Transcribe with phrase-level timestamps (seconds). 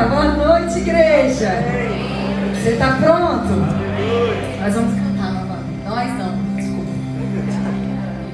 [0.00, 0.30] Aleluia!
[0.30, 1.50] Boa noite, igreja!
[2.54, 3.52] Você está pronto?
[4.62, 5.84] Nós vamos cantar novamente.
[5.84, 6.92] Nós não, desculpa.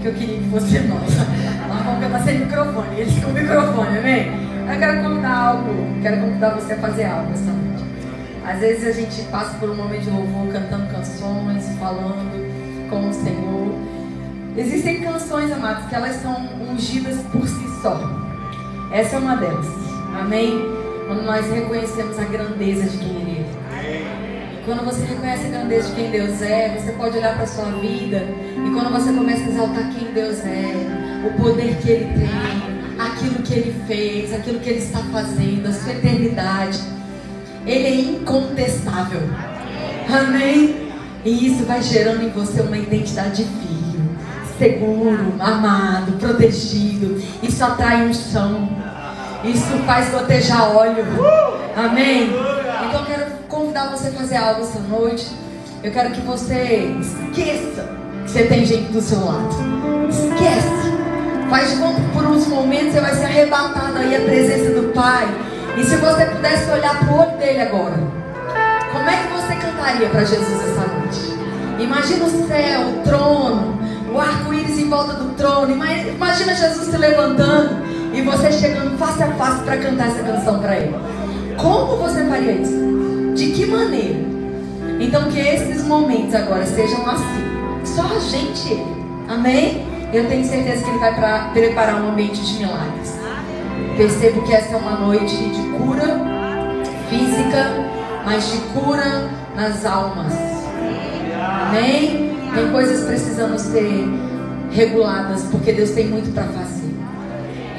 [0.01, 1.17] Que eu queria que fosse nós.
[1.69, 3.01] Nós vamos cantar sem microfone.
[3.01, 4.31] Eles com microfone, amém?
[4.73, 5.73] Eu quero contar algo.
[6.03, 7.85] Quero convidar você a fazer algo essa noite.
[8.47, 13.13] Às vezes a gente passa por um momento de louvor cantando canções, falando com o
[13.13, 13.75] Senhor.
[14.57, 18.01] Existem canções, amados, que elas são ungidas por si só.
[18.93, 19.67] Essa é uma delas.
[20.17, 20.86] Amém?
[21.07, 24.61] Quando nós reconhecemos a grandeza de quem Ele é.
[24.61, 27.47] E quando você reconhece a grandeza de quem Deus é, você pode olhar para a
[27.47, 28.27] sua vida.
[28.57, 30.75] E quando você começa a exaltar quem Deus é,
[31.25, 35.73] o poder que Ele tem, aquilo que Ele fez, aquilo que Ele está fazendo, a
[35.73, 36.81] sua eternidade,
[37.65, 39.21] Ele é incontestável.
[40.09, 40.91] Amém?
[41.25, 44.11] E isso vai gerando em você uma identidade de filho,
[44.59, 47.23] seguro, amado, protegido.
[47.43, 48.86] Isso atrai um chão.
[49.45, 51.05] Isso faz gotejar óleo.
[51.77, 52.31] Amém?
[52.89, 55.27] Então eu quero convidar você a fazer algo essa noite.
[55.83, 57.89] Eu quero que você esqueça
[58.25, 59.55] que você tem gente do seu lado.
[60.09, 60.97] Esquece.
[61.49, 64.93] Faz de conta que por uns momentos você vai ser arrebatado aí a presença do
[64.93, 65.29] Pai.
[65.77, 67.97] E se você pudesse olhar para o olho dele agora,
[68.93, 71.37] como é que você cantaria para Jesus essa noite?
[71.79, 73.79] Imagina o céu, o trono,
[74.13, 75.73] o arco-íris em volta do trono.
[75.73, 77.86] Imagina Jesus se levantando
[78.17, 80.95] e você chegando face a face para cantar essa canção para Ele.
[81.59, 83.35] Como você faria isso?
[83.35, 84.19] De que maneira?
[84.99, 87.45] Então que esses momentos agora sejam assim.
[87.85, 88.83] Só a gente.
[89.29, 89.87] Amém?
[90.15, 93.19] Eu tenho certeza que Ele vai pra, preparar um ambiente de milagres.
[93.99, 96.19] Percebo que essa é uma noite de cura
[97.11, 97.71] física,
[98.25, 100.33] mas de cura nas almas.
[101.69, 102.35] Amém?
[102.55, 104.09] Tem coisas precisando ser
[104.71, 106.86] reguladas, porque Deus tem muito para fazer.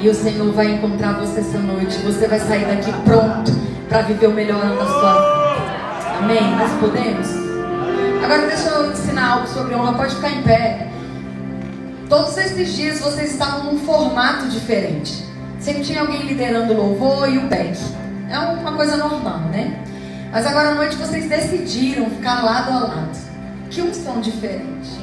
[0.00, 1.98] E o Senhor vai encontrar você essa noite.
[1.98, 3.50] Você vai sair daqui pronto
[3.88, 6.18] para viver o melhor ano da sua vida.
[6.18, 6.56] Amém?
[6.56, 7.28] Nós podemos?
[8.22, 9.94] Agora deixa eu ensinar algo sobre honra.
[9.94, 10.86] Pode ficar em pé.
[12.08, 15.24] Todos esses dias vocês estavam num formato diferente.
[15.58, 17.76] Sempre tinha alguém liderando o louvor e o back.
[18.30, 19.82] É uma coisa normal, né?
[20.30, 23.18] Mas agora à noite vocês decidiram ficar lado a lado.
[23.68, 24.96] Que um som diferente.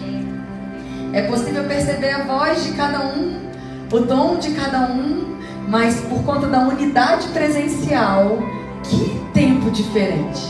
[1.12, 3.45] É possível perceber a voz de cada um
[3.92, 5.38] o dom de cada um,
[5.68, 8.40] mas por conta da unidade presencial,
[8.84, 10.42] que tempo diferente.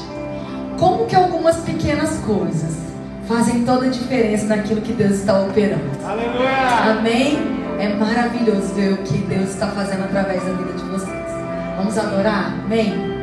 [0.77, 2.75] Como que algumas pequenas coisas
[3.27, 5.83] fazem toda a diferença naquilo que Deus está operando.
[6.03, 6.91] Aleluia!
[6.91, 7.37] Amém?
[7.79, 11.25] É maravilhoso ver o que Deus está fazendo através da vida de vocês.
[11.77, 12.53] Vamos adorar?
[12.63, 13.14] Amém?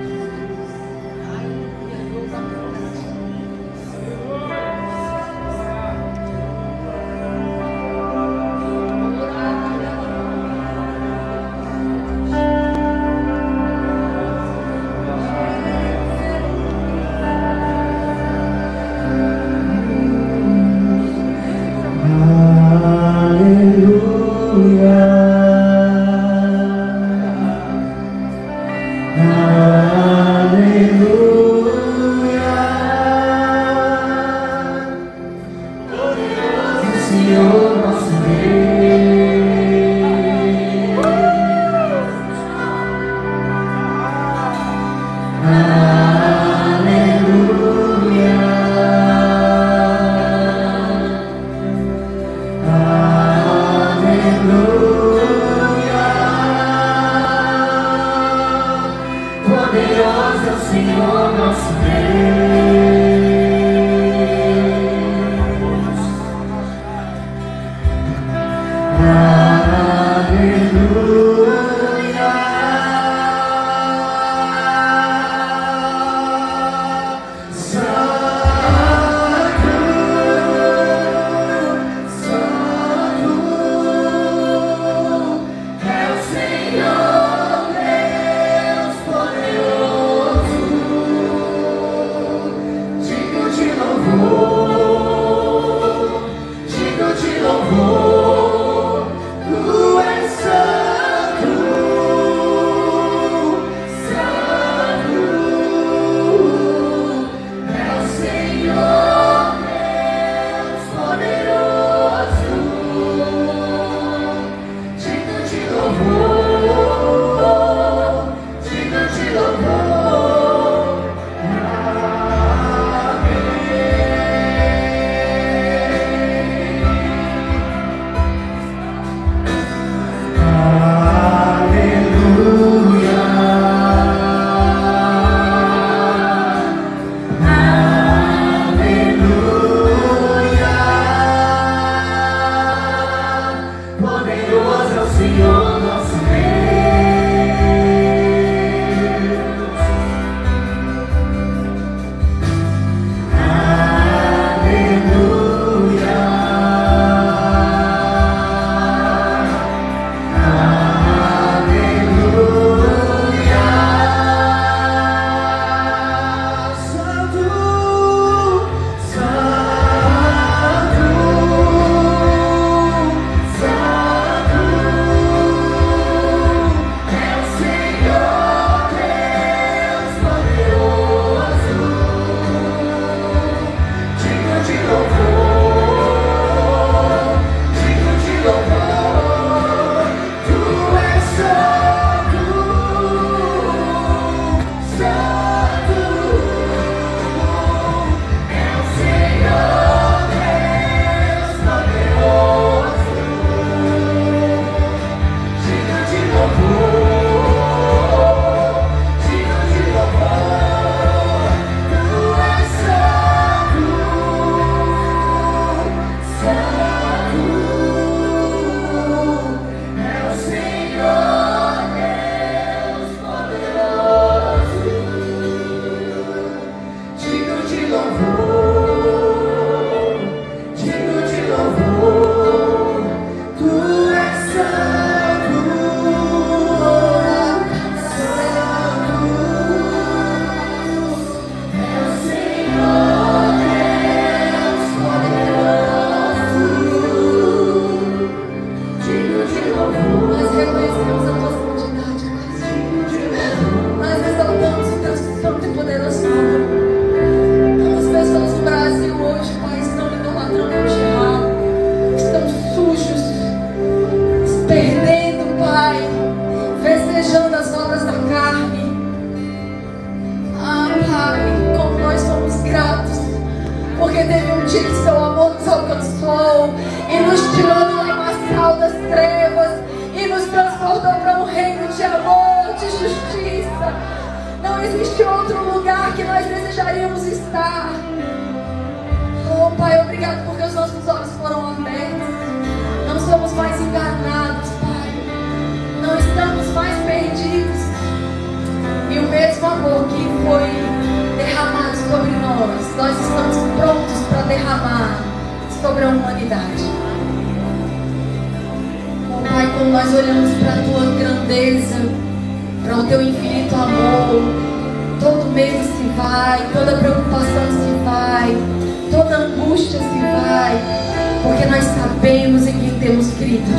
[321.53, 323.71] Porque nós sabemos em quem temos crido.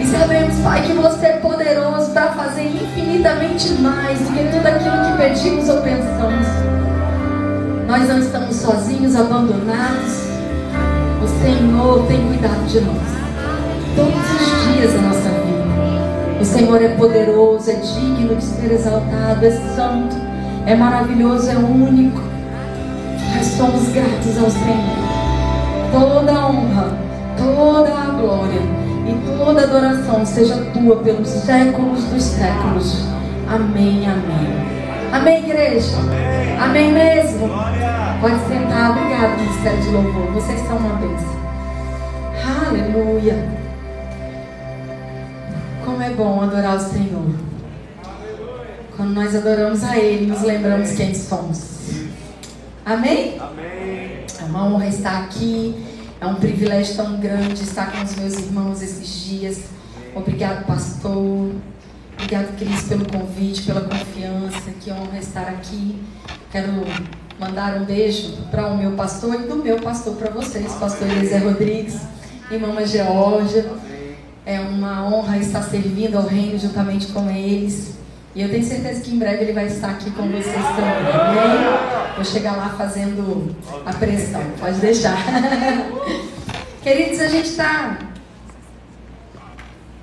[0.00, 5.04] E sabemos, Pai, que você é poderoso para fazer infinitamente mais do que tudo aquilo
[5.04, 6.46] que pedimos ou pensamos.
[7.86, 10.26] Nós não estamos sozinhos, abandonados.
[11.22, 13.16] O Senhor tem cuidado de nós.
[13.94, 16.40] Todos os dias da nossa vida.
[16.40, 20.16] O Senhor é poderoso, é digno de ser exaltado, é santo,
[20.66, 22.22] é maravilhoso, é único.
[23.34, 25.15] Nós somos gratos ao Senhor.
[25.92, 26.98] Toda a honra,
[27.36, 28.60] toda a glória
[29.06, 33.06] e toda adoração seja tua pelos séculos dos séculos.
[33.48, 34.76] Amém, amém.
[35.12, 35.96] Amém, igreja?
[35.98, 37.46] Amém, amém mesmo?
[37.46, 38.18] Glória.
[38.20, 38.90] Pode sentar.
[38.90, 40.32] Obrigado, Ministério de Louvor.
[40.32, 41.36] Vocês são uma bênção.
[42.68, 43.48] Aleluia.
[45.84, 47.30] Como é bom adorar o Senhor.
[48.96, 51.76] Quando nós adoramos a Ele, nos lembramos quem somos.
[52.84, 53.38] Amém?
[53.38, 53.75] Amém.
[54.46, 55.74] É uma honra estar aqui.
[56.20, 59.64] É um privilégio tão grande estar com os meus irmãos esses dias.
[60.14, 61.50] Obrigado, pastor.
[62.14, 64.70] Obrigado, Cris, pelo convite, pela confiança.
[64.80, 66.00] Que honra estar aqui.
[66.52, 66.72] Quero
[67.40, 71.42] mandar um beijo para o meu pastor e do meu pastor para vocês, pastor Eliezer
[71.42, 72.00] Rodrigues
[72.48, 73.68] e Mama Georgia.
[74.46, 77.98] É uma honra estar servindo ao reino juntamente com eles.
[78.36, 82.14] E eu tenho certeza que em breve ele vai estar aqui com vocês também.
[82.16, 84.42] Vou chegar lá fazendo a pressão.
[84.60, 85.16] Pode deixar.
[86.84, 87.96] Queridos, a gente está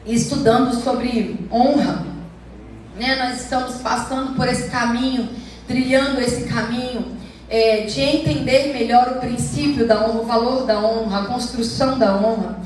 [0.03, 2.07] estudando sobre honra.
[2.99, 3.15] Né?
[3.17, 5.29] Nós estamos passando por esse caminho,
[5.67, 7.15] trilhando esse caminho
[7.47, 12.15] é, de entender melhor o princípio da honra, o valor da honra, a construção da
[12.15, 12.59] honra.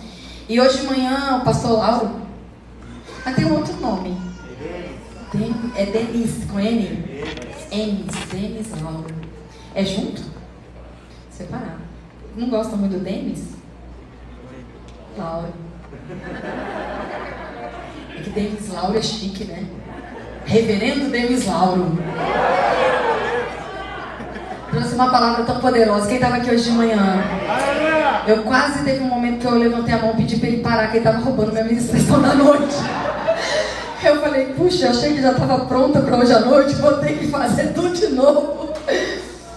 [0.48, 2.22] E hoje de manhã o pastor Lauro,
[3.26, 4.27] mas tem um outro nome.
[5.78, 7.06] É Denis, com N?
[7.72, 9.06] Enis, Denis Lauro.
[9.76, 10.24] É junto?
[11.30, 11.82] Separado.
[12.36, 13.44] Não gosta muito do Denis?
[15.16, 15.54] Lauro.
[18.10, 19.68] É que Denis Lauro é chique, né?
[20.48, 21.96] Reverendo Denis Lauro.
[24.72, 26.08] Trouxe uma palavra tão poderosa.
[26.08, 27.24] Quem estava aqui hoje de manhã?
[28.26, 30.88] Eu quase teve um momento que eu levantei a mão e pedi para ele parar,
[30.88, 32.76] que ele estava roubando minha ministração da noite.
[34.38, 37.74] Falei, puxa, achei que já estava pronta para hoje à noite, vou ter que fazer
[37.74, 38.70] tudo de novo.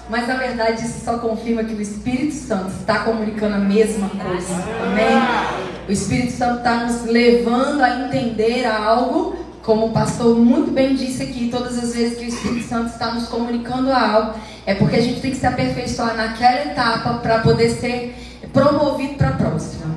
[0.09, 4.55] Mas na verdade isso só confirma que o Espírito Santo está comunicando a mesma coisa.
[4.83, 5.67] Amém?
[5.87, 11.25] O Espírito Santo está nos levando a entender algo, como o pastor muito bem disse
[11.25, 14.33] aqui, todas as vezes que o Espírito Santo está nos comunicando algo,
[14.65, 18.17] é porque a gente tem que se aperfeiçoar naquela etapa para poder ser
[18.51, 19.91] promovido para a próxima.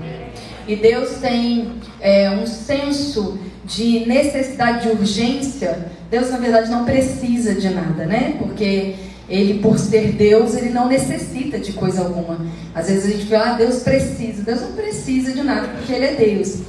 [0.67, 7.55] E Deus tem é, um senso de necessidade de urgência, Deus na verdade não precisa
[7.55, 8.36] de nada, né?
[8.38, 8.96] Porque
[9.29, 12.46] ele, por ser Deus, ele não necessita de coisa alguma.
[12.75, 14.43] Às vezes a gente fala, ah, Deus precisa.
[14.43, 16.60] Deus não precisa de nada, porque Ele é Deus.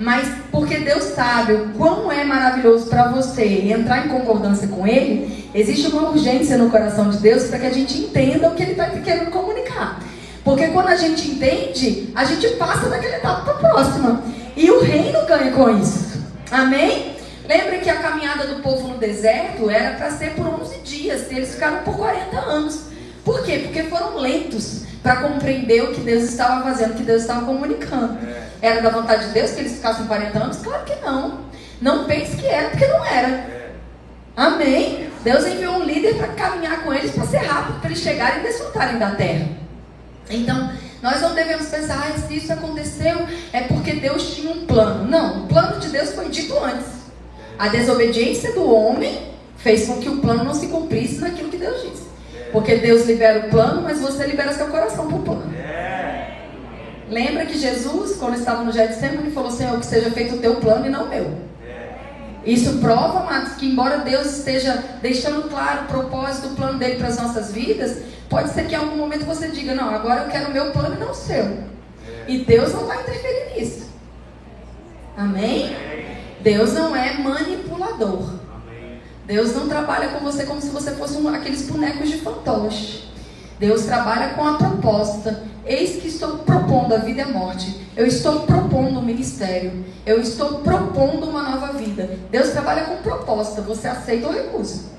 [0.00, 5.48] Mas porque Deus sabe o quão é maravilhoso para você entrar em concordância com Ele,
[5.54, 8.72] existe uma urgência no coração de Deus para que a gente entenda o que Ele
[8.72, 10.00] está querendo comunicar.
[10.44, 14.22] Porque quando a gente entende, a gente passa daquela etapa para a próxima.
[14.56, 16.20] E o reino ganha com isso.
[16.50, 17.16] Amém?
[17.48, 21.34] Lembra que a caminhada do povo no deserto era para ser por 11 dias, e
[21.34, 22.88] eles ficaram por 40 anos.
[23.24, 23.60] Por quê?
[23.64, 28.18] Porque foram lentos para compreender o que Deus estava fazendo, o que Deus estava comunicando.
[28.26, 28.48] É.
[28.60, 30.58] Era da vontade de Deus que eles ficassem 40 anos?
[30.58, 31.40] Claro que não.
[31.80, 33.28] Não pense que era, porque não era.
[33.28, 33.70] É.
[34.36, 35.08] Amém?
[35.22, 38.46] Deus enviou um líder para caminhar com eles, para ser rápido, para eles chegarem e
[38.46, 39.46] desfrutarem da terra.
[40.30, 40.70] Então,
[41.02, 45.08] nós não devemos pensar, ah, se isso aconteceu é porque Deus tinha um plano.
[45.08, 46.86] Não, o plano de Deus foi dito antes.
[47.58, 51.82] A desobediência do homem fez com que o plano não se cumprisse naquilo que Deus
[51.82, 52.08] disse.
[52.52, 55.54] Porque Deus libera o plano, mas você libera seu coração para o plano.
[57.10, 60.86] Lembra que Jesus, quando estava no Getsemane, falou: Senhor, que seja feito o teu plano
[60.86, 61.48] e não o meu.
[62.44, 67.08] Isso prova, Matos, que embora Deus esteja deixando claro o propósito, o plano dele para
[67.08, 70.50] as nossas vidas, pode ser que em algum momento você diga, não, agora eu quero
[70.50, 71.64] o meu plano e não o seu.
[72.26, 73.88] E Deus não vai interferir nisso.
[75.16, 75.76] Amém?
[76.40, 78.34] Deus não é manipulador.
[79.26, 83.08] Deus não trabalha com você como se você fosse um, aqueles bonecos de fantoche.
[83.58, 85.42] Deus trabalha com a proposta.
[85.66, 87.86] Eis que estou propondo a vida e a morte.
[87.96, 89.84] Eu estou propondo um ministério.
[90.06, 92.08] Eu estou propondo uma nova vida.
[92.30, 93.60] Deus trabalha com proposta.
[93.62, 94.92] Você aceita ou recusa?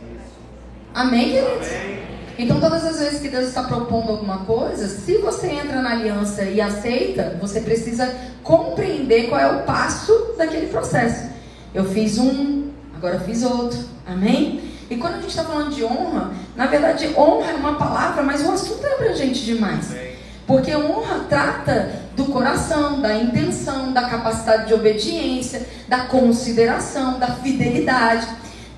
[0.94, 1.68] Amém, queridos?
[1.68, 2.09] Amém.
[2.40, 6.44] Então, todas as vezes que Deus está propondo alguma coisa, se você entra na aliança
[6.44, 11.28] e aceita, você precisa compreender qual é o passo daquele processo.
[11.74, 13.78] Eu fiz um, agora eu fiz outro.
[14.08, 14.62] Amém?
[14.90, 18.42] E quando a gente está falando de honra, na verdade, honra é uma palavra, mas
[18.48, 19.94] o assunto é abrangente demais.
[20.48, 28.26] Porque honra trata do coração, da intenção, da capacidade de obediência, da consideração, da fidelidade.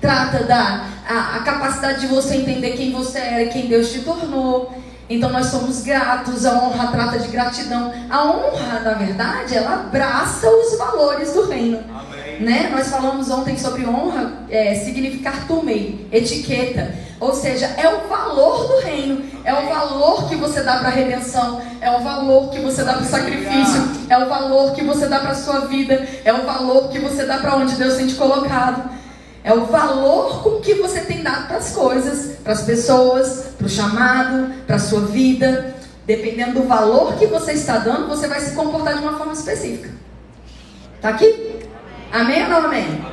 [0.02, 4.00] Trata da a, a capacidade de você entender quem você era e quem Deus te
[4.00, 4.72] tornou.
[5.08, 7.92] Então nós somos gratos, a honra trata de gratidão.
[8.10, 11.80] A honra, na verdade, ela abraça os valores do reino.
[11.88, 12.40] Amém.
[12.40, 12.68] Né?
[12.72, 16.94] Nós falamos ontem sobre honra, é, significar tumei, etiqueta.
[17.20, 20.92] Ou seja, é o valor do reino, é o valor que você dá para a
[20.92, 25.06] redenção, é o valor que você dá para o sacrifício, é o valor que você
[25.06, 28.08] dá para a sua vida, é o valor que você dá para onde Deus tem
[28.08, 28.90] te colocado.
[29.44, 33.66] É o valor com que você tem dado para as coisas, para as pessoas, para
[33.66, 35.74] o chamado, para a sua vida.
[36.06, 39.90] Dependendo do valor que você está dando, você vai se comportar de uma forma específica.
[41.00, 41.60] Tá aqui?
[42.12, 42.84] Amém ou não amém?
[42.84, 43.12] amém?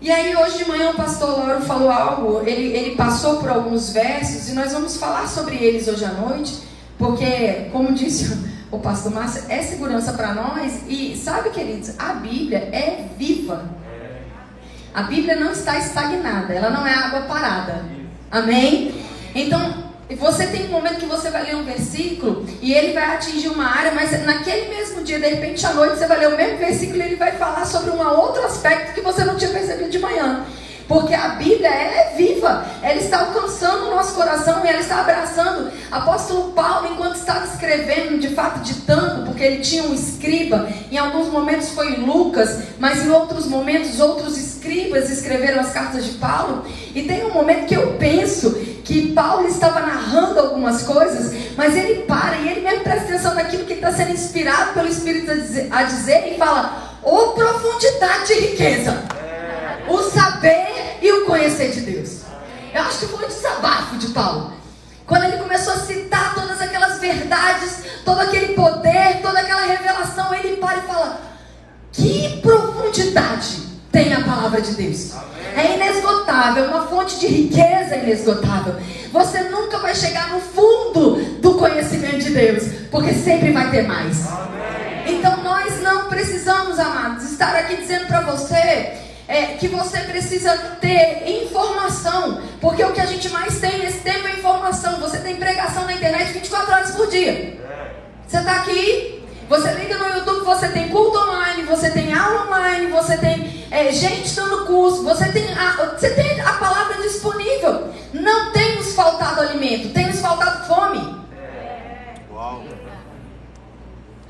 [0.00, 3.90] E aí hoje de manhã o pastor Lauro falou algo, ele, ele passou por alguns
[3.90, 6.62] versos e nós vamos falar sobre eles hoje à noite,
[6.98, 8.38] porque, como disse
[8.70, 13.64] o pastor Márcio, é segurança para nós e sabe, queridos, a Bíblia é viva.
[14.94, 17.84] A Bíblia não está estagnada, ela não é água parada.
[18.30, 18.94] Amém?
[19.34, 23.48] Então, você tem um momento que você vai ler um versículo e ele vai atingir
[23.48, 26.58] uma área, mas naquele mesmo dia, de repente à noite, você vai ler o mesmo
[26.58, 29.98] versículo e ele vai falar sobre um outro aspecto que você não tinha percebido de
[29.98, 30.46] manhã.
[30.86, 35.00] Porque a Bíblia ela é viva, ela está alcançando o nosso coração e ela está
[35.00, 35.72] abraçando.
[35.90, 41.28] Apóstolo Paulo, enquanto estava escrevendo, de fato ditando, porque ele tinha um escriba, em alguns
[41.28, 46.64] momentos foi Lucas, mas em outros momentos outros escribas escreveram as cartas de Paulo.
[46.94, 48.52] E tem um momento que eu penso
[48.82, 53.64] que Paulo estava narrando algumas coisas, mas ele para e ele mesmo presta atenção naquilo
[53.64, 58.34] que está sendo inspirado pelo Espírito a dizer, a dizer e fala: Ô profundidade de
[58.34, 59.04] riqueza!
[59.86, 62.22] o saber e o conhecer de Deus.
[62.72, 64.54] Eu acho que foi um desabafo de Paulo.
[65.06, 70.56] Quando ele começou a citar todas aquelas verdades, todo aquele poder, toda aquela revelação, ele
[70.56, 71.20] para e fala:
[71.92, 75.12] Que profundidade tem a palavra de Deus.
[75.56, 78.74] É inesgotável, é uma fonte de riqueza inesgotável.
[79.12, 84.26] Você nunca vai chegar no fundo do conhecimento de Deus, porque sempre vai ter mais.
[85.06, 88.94] Então nós não precisamos, amados, estar aqui dizendo para você
[89.28, 94.26] é, que você precisa ter informação, porque o que a gente mais tem nesse tempo
[94.26, 94.98] é informação.
[94.98, 97.60] Você tem pregação na internet 24 horas por dia.
[98.26, 102.86] Você está aqui, você liga no YouTube, você tem culto online, você tem aula online,
[102.86, 107.92] você tem é, gente dando curso, você tem, a, você tem a palavra disponível.
[108.12, 111.24] Não tem nos faltado alimento, tem nos faltado fome.
[112.32, 112.64] Uau.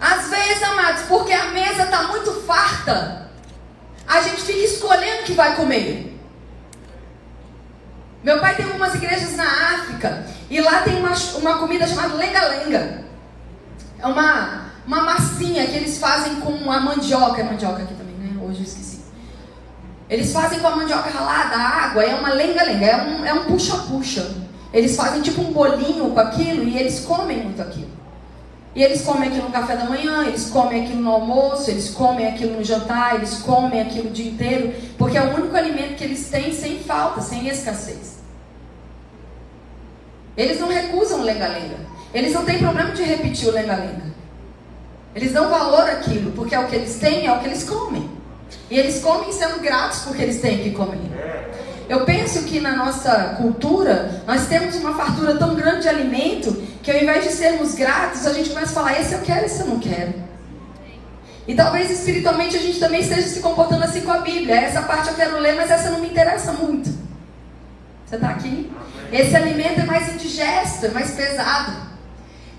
[0.01, 3.25] Às vezes, amados, porque a mesa está muito farta
[4.07, 6.13] a gente fica escolhendo o que vai comer.
[8.23, 13.05] Meu pai tem algumas igrejas na África e lá tem uma, uma comida chamada lenga-lenga.
[13.99, 17.41] É uma, uma massinha que eles fazem com a mandioca.
[17.41, 18.41] É mandioca aqui também, né?
[18.43, 19.01] Hoje eu esqueci.
[20.09, 23.45] Eles fazem com a mandioca ralada, a água, é uma lenga-lenga, é um é um
[23.45, 24.35] puxa-puxa.
[24.73, 27.95] Eles fazem tipo um bolinho com aquilo e eles comem muito aquilo.
[28.75, 32.27] E eles comem aquilo no café da manhã, eles comem aquilo no almoço, eles comem
[32.27, 36.03] aquilo no jantar, eles comem aquilo o dia inteiro, porque é o único alimento que
[36.03, 38.19] eles têm sem falta, sem escassez.
[40.37, 41.77] Eles não recusam lenga-lenga.
[42.13, 44.14] Eles não têm problema de repetir o lenga-lenga.
[45.15, 48.11] Eles dão valor àquilo, porque é o que eles têm, é o que eles comem.
[48.71, 50.99] E eles comem sendo gratos porque eles têm que comer.
[51.89, 56.53] Eu penso que na nossa cultura nós temos uma fartura tão grande de alimento
[56.83, 59.61] que ao invés de sermos gratos, a gente começa a falar: esse eu quero, esse
[59.61, 60.15] eu não quero.
[61.47, 64.57] E talvez espiritualmente a gente também esteja se comportando assim com a Bíblia.
[64.57, 66.89] Essa parte eu quero ler, mas essa não me interessa muito.
[68.07, 68.73] Você está aqui?
[69.13, 71.73] Esse alimento é mais indigesto, é mais pesado.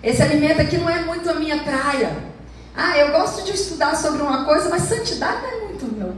[0.04, 2.35] Esse alimento aqui não é muito a minha praia.
[2.76, 6.16] Ah, eu gosto de estudar sobre uma coisa, mas santidade não é muito meu.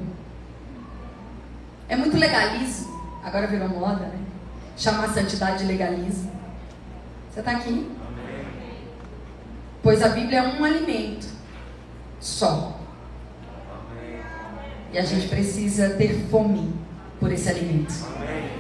[1.88, 2.88] É muito legalismo.
[3.24, 4.20] Agora virou moda, né?
[4.76, 6.32] Chamar santidade de legalismo.
[7.32, 7.91] Você está aqui?
[9.84, 11.28] Pois a Bíblia é um alimento
[12.20, 12.80] só.
[14.91, 16.74] E a gente precisa ter fome
[17.20, 17.93] por esse alimento.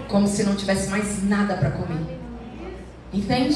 [0.07, 2.19] Como se não tivesse mais nada para comer.
[3.11, 3.55] Entende?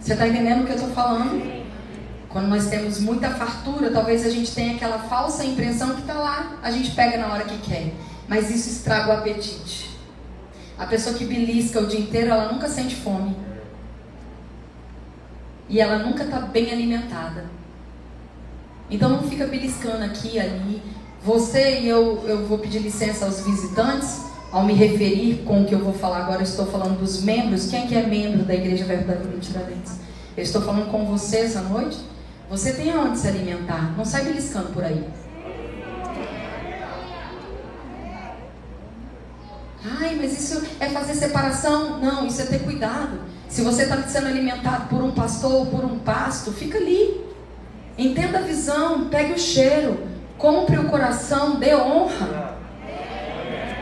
[0.00, 1.65] Você está entendendo o que eu estou falando?
[2.36, 6.58] Quando nós temos muita fartura, talvez a gente tenha aquela falsa impressão que está lá,
[6.62, 7.94] a gente pega na hora que quer.
[8.28, 9.88] Mas isso estraga o apetite.
[10.78, 13.34] A pessoa que belisca o dia inteiro, ela nunca sente fome.
[15.66, 17.46] E ela nunca está bem alimentada.
[18.90, 20.82] Então não fica beliscando aqui, ali.
[21.24, 25.74] Você e eu, eu vou pedir licença aos visitantes ao me referir com o que
[25.74, 27.70] eu vou falar agora, eu estou falando dos membros.
[27.70, 30.00] Quem é que é membro da Igreja Verbo Tiradentes?
[30.36, 32.14] Eu estou falando com você essa noite.
[32.48, 33.94] Você tem aonde se alimentar.
[33.96, 35.04] Não sai beliscando por aí.
[40.00, 41.98] Ai, mas isso é fazer separação?
[42.00, 43.20] Não, isso é ter cuidado.
[43.48, 47.24] Se você está sendo alimentado por um pastor ou por um pasto, fica ali.
[47.96, 50.06] Entenda a visão, pegue o cheiro,
[50.36, 52.56] compre o coração, dê honra.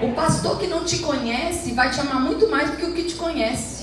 [0.03, 3.05] O pastor que não te conhece vai te amar muito mais do que o que
[3.05, 3.74] te conhece.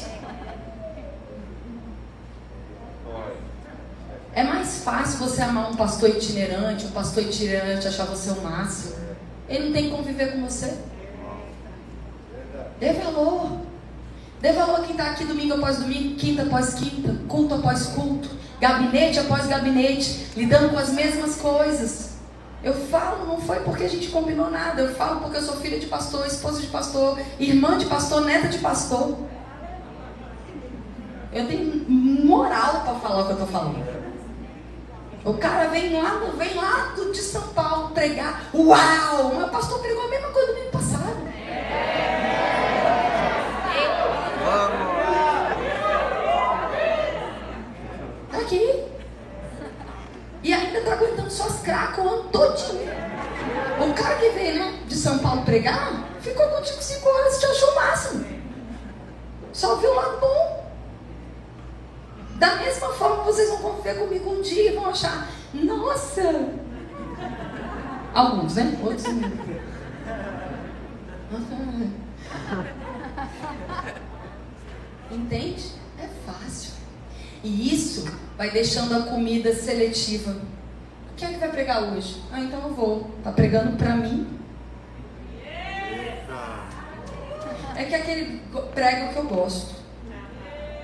[4.34, 8.96] É mais fácil você amar um pastor itinerante, um pastor itinerante achar você o máximo.
[9.50, 10.78] Ele não tem que conviver com você.
[12.80, 13.58] Dê valor.
[14.39, 19.20] Dê valor quem está aqui domingo após domingo, quinta após quinta, culto após culto, gabinete
[19.20, 22.12] após gabinete, lidando com as mesmas coisas.
[22.63, 24.82] Eu falo, não foi porque a gente combinou nada.
[24.82, 28.48] Eu falo porque eu sou filha de pastor, esposa de pastor, irmã de pastor, neta
[28.48, 29.17] de pastor.
[31.34, 34.00] Eu tenho moral para falar o que eu estou falando.
[35.23, 38.43] O cara vem lá, vem lá de São Paulo pregar.
[38.53, 39.36] Uau!
[39.36, 41.01] Meu pastor pregou a mesma coisa do ano passado.
[48.31, 48.84] Tá aqui.
[50.41, 52.91] E ainda está aguentando suas cracas o ano todinho.
[53.79, 57.45] O cara que veio né, de São Paulo pregar, ficou contigo cinco horas e te
[57.45, 58.25] achou o máximo.
[59.53, 60.71] Só viu o lado bom.
[62.38, 66.49] Da mesma forma, vocês vão conviver comigo um dia e vão achar, nossa!
[68.13, 68.77] Alguns, né?
[68.84, 69.32] Outros não.
[75.12, 75.71] Entende?
[75.97, 76.73] É fácil.
[77.43, 78.06] E isso
[78.38, 80.36] vai deixando a comida seletiva.
[81.17, 82.21] Quem é que vai pregar hoje?
[82.32, 83.10] Ah, então eu vou.
[83.23, 84.39] Tá pregando para mim?
[87.75, 88.41] É que aquele
[88.73, 89.81] prega o que eu gosto.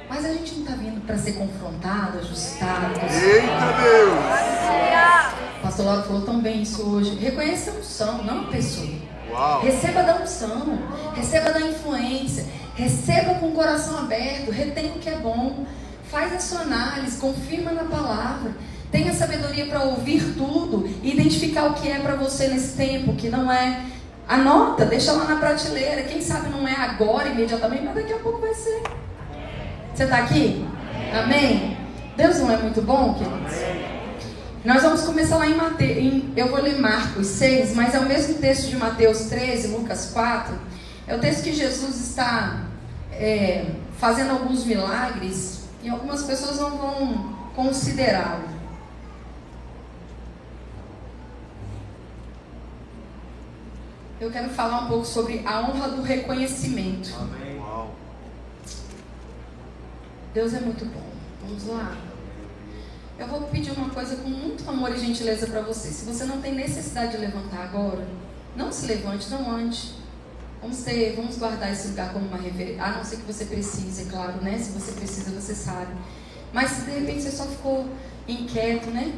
[0.09, 2.93] Mas a gente não está vindo para ser confrontado, ajustado.
[2.95, 5.37] Eita Deus!
[5.59, 7.15] O pastor Lauro falou tão bem isso hoje.
[7.15, 8.87] Reconheça a unção, não a pessoa.
[9.29, 9.61] Uau!
[9.61, 10.79] Receba da unção,
[11.13, 15.65] receba da influência, receba com o coração aberto, retém o que é bom,
[16.09, 18.51] faz a sua análise, confirma na palavra.
[18.89, 23.29] Tenha sabedoria para ouvir tudo e identificar o que é para você nesse tempo, que
[23.29, 23.81] não é.
[24.25, 26.03] Anota, deixa lá na prateleira.
[26.03, 28.81] Quem sabe não é agora, imediatamente, mas daqui a pouco vai ser.
[29.97, 30.63] Você está aqui?
[31.11, 31.75] Amém?
[32.15, 33.55] Deus não é muito bom, queridos?
[34.63, 36.23] Nós vamos começar lá em Mateus.
[36.35, 40.53] eu vou ler Marcos 6, mas é o mesmo texto de Mateus 13, Lucas 4.
[41.07, 42.65] É o texto que Jesus está
[43.11, 48.49] é, fazendo alguns milagres e algumas pessoas não vão considerá-lo.
[54.21, 57.15] Eu quero falar um pouco sobre a honra do reconhecimento.
[57.19, 57.57] Amém.
[60.37, 61.01] Deus é muito bom.
[61.41, 61.97] Vamos lá.
[63.17, 65.87] Eu vou pedir uma coisa com muito amor e gentileza para você.
[65.87, 68.07] Se você não tem necessidade de levantar agora,
[68.55, 69.95] não se levante, não ande.
[70.61, 72.83] Vamos ter, vamos guardar esse lugar como uma reverência.
[72.83, 74.59] A não ser que você precise, é claro, né?
[74.59, 75.91] Se você precisa, você sabe.
[76.53, 77.87] Mas se de repente você só ficou
[78.27, 79.11] inquieto, né?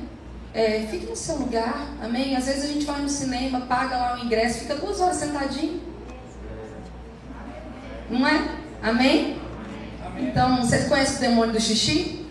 [0.54, 2.38] É, fique no seu lugar, amém?
[2.38, 5.82] Às vezes a gente vai no cinema, paga lá o ingresso, fica duas horas sentadinho.
[8.10, 8.56] Não é?
[8.82, 9.39] Amém?
[10.22, 12.26] Então, vocês conhecem o demônio do xixi?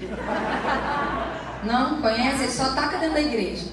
[1.64, 2.00] Não?
[2.00, 2.42] Conhece?
[2.44, 3.66] Ele só ataca dentro da igreja.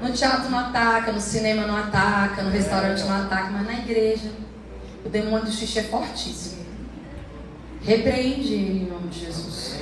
[0.00, 4.30] No teatro não ataca, no cinema não ataca, no restaurante não ataca, mas na igreja
[5.04, 6.66] o demônio do xixi é fortíssimo.
[7.82, 9.80] Repreende ele em nome de Jesus.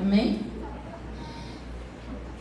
[0.00, 0.40] Amém?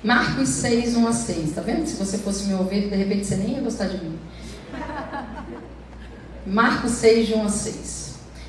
[0.04, 1.52] Marcos 6, 1 a 6.
[1.54, 1.86] Tá vendo?
[1.86, 4.20] Se você fosse me ouvir, de repente você nem ia gostar de mim.
[6.46, 8.05] Marcos 6, de 1 a 6.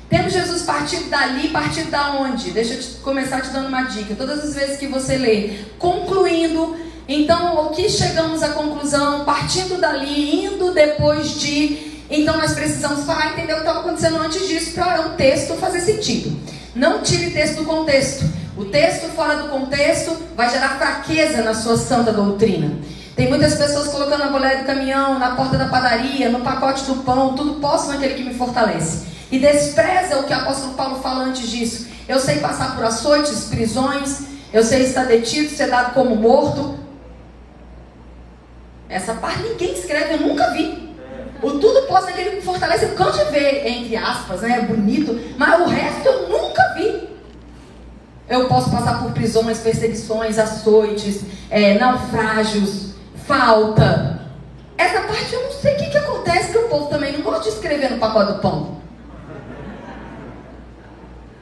[0.09, 2.51] Tendo Jesus partido dali, partido da onde?
[2.51, 4.15] Deixa eu te, começar te dando uma dica.
[4.15, 10.45] Todas as vezes que você lê, concluindo, então o que chegamos à conclusão, partindo dali,
[10.45, 15.01] indo depois de Então nós precisamos falar, entender o que estava acontecendo antes disso para
[15.01, 16.37] um texto fazer sentido.
[16.73, 18.23] Não tire texto do contexto.
[18.55, 22.79] O texto fora do contexto vai gerar fraqueza na sua santa doutrina.
[23.15, 27.03] Tem muitas pessoas colocando a boleia do caminhão, na porta da padaria, no pacote do
[27.03, 29.16] pão, tudo posso naquele que me fortalece.
[29.31, 31.87] E despreza o que o apóstolo Paulo fala antes disso.
[32.07, 34.21] Eu sei passar por açoites, prisões,
[34.53, 36.79] eu sei estar detido, ser dado como morto.
[38.87, 40.95] Essa parte ninguém escreve, eu nunca vi.
[41.41, 44.59] O tudo posso naquele que me fortalece, eu canto de ver, entre aspas, né?
[44.59, 47.07] É bonito, mas o resto eu nunca vi.
[48.29, 52.93] Eu posso passar por prisões, perseguições, açoites, é, naufrágios,
[53.25, 54.21] falta.
[54.77, 57.43] Essa parte eu não sei o que, que acontece, que o povo também não gosta
[57.43, 58.77] de escrever no pacote do pão.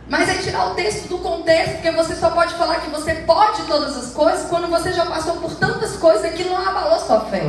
[0.08, 3.64] Mas é tirar o texto do contexto, porque você só pode falar que você pode
[3.64, 7.44] todas as coisas quando você já passou por tantas coisas que não abalou sua fé.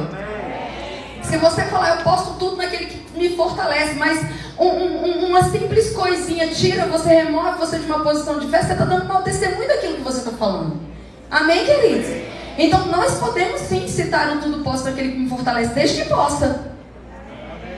[1.22, 4.24] Se você falar, eu posso tudo naquele que me fortalece, mas
[4.58, 8.72] um, um, uma simples coisinha tira, você remove você de uma posição de fé, você
[8.72, 10.80] está dando mau testemunho daquilo que você está falando.
[11.30, 12.06] Amém, queridos?
[12.56, 16.75] Então nós podemos sim citar um tudo posso daquele que me fortalece, desde que possa.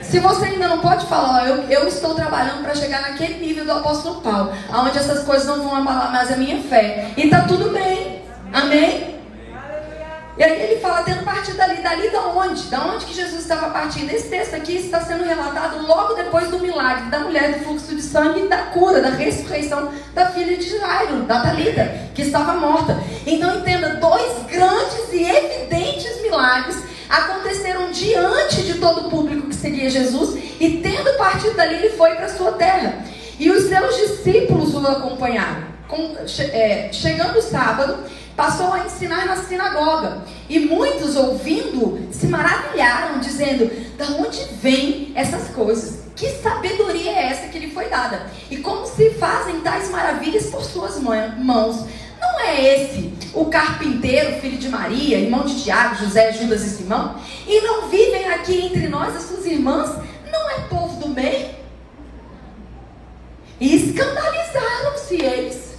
[0.09, 3.73] Se você ainda não pode falar, eu, eu estou trabalhando para chegar naquele nível do
[3.73, 7.13] apóstolo Paulo, onde essas coisas não vão abalar mais a minha fé.
[7.15, 8.23] E está tudo bem.
[8.51, 9.19] Amém?
[10.35, 12.63] E aí ele fala, tendo partido dali, dali da onde?
[12.69, 14.09] Da onde que Jesus estava partindo?
[14.09, 18.01] Esse texto aqui está sendo relatado logo depois do milagre da mulher do fluxo de
[18.01, 22.97] sangue e da cura, da ressurreição da filha de Jairo, da Talita, que estava morta.
[23.27, 29.89] Então entenda, dois grandes e evidentes milagres aconteceram diante de todo o público que seguia
[29.89, 33.03] Jesus e tendo partido dali, ele foi para sua terra.
[33.39, 35.63] E os seus discípulos o acompanharam.
[35.87, 36.15] Com,
[36.51, 38.03] é, chegando o sábado,
[38.35, 40.21] passou a ensinar na sinagoga.
[40.47, 46.03] E muitos, ouvindo, se maravilharam, dizendo: Da onde vêm essas coisas?
[46.15, 48.27] Que sabedoria é essa que lhe foi dada?
[48.51, 51.85] E como se fazem tais maravilhas por suas mãos?
[52.21, 57.15] Não é esse o carpinteiro, filho de Maria, irmão de Tiago, José, Judas e Simão?
[57.47, 59.89] E não vivem aqui entre nós as suas irmãs?
[60.31, 61.55] Não é povo do bem?
[63.59, 65.77] E escandalizaram-se eles.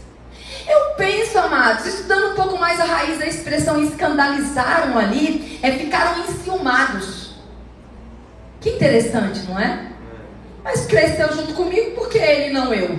[0.69, 6.25] Eu penso, amados, estudando um pouco mais a raiz da expressão escandalizaram ali, é ficaram
[6.25, 7.35] enciumados.
[8.61, 9.91] Que interessante, não é?
[10.63, 12.99] Mas cresceu junto comigo, por que ele não eu?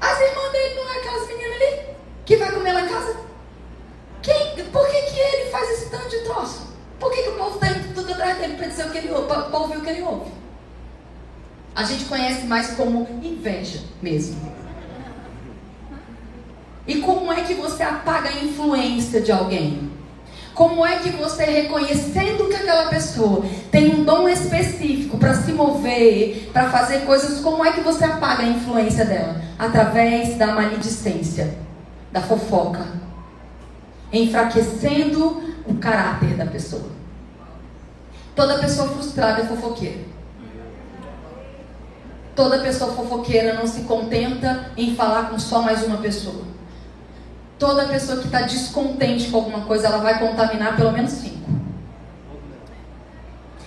[0.00, 1.83] As irmãs dele não é aquelas meninas ali
[2.24, 3.16] que vai comer lá em casa?
[4.22, 6.74] Quem, por que, que ele faz esse tanto de troço?
[6.98, 9.10] Por que, que o povo está indo tudo atrás dele para dizer o que ele
[9.10, 10.30] ouve, para ouvir o que ele ouve?
[11.74, 14.52] A gente conhece mais como inveja mesmo.
[16.86, 19.90] E como é que você apaga a influência de alguém?
[20.54, 26.50] Como é que você, reconhecendo que aquela pessoa tem um dom específico para se mover,
[26.52, 29.42] para fazer coisas, como é que você apaga a influência dela?
[29.58, 31.58] Através da maledicência,
[32.14, 32.86] da fofoca,
[34.12, 36.90] enfraquecendo o caráter da pessoa.
[38.36, 39.98] Toda pessoa frustrada é fofoqueira.
[42.36, 46.44] Toda pessoa fofoqueira não se contenta em falar com só mais uma pessoa.
[47.58, 51.50] Toda pessoa que está descontente com alguma coisa, ela vai contaminar pelo menos cinco.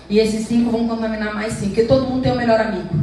[0.10, 2.96] E esses cinco vão contaminar mais cinco, porque todo mundo tem o melhor amigo.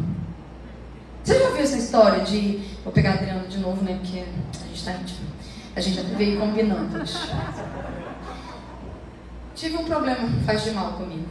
[1.54, 2.60] Você já viu essa história de.
[2.82, 3.98] Vou pegar a Adriana de novo, né?
[4.00, 5.28] Porque a gente está íntimo.
[5.76, 7.04] A gente já veio combinando.
[9.54, 11.28] Tive um problema, faz de mal comigo.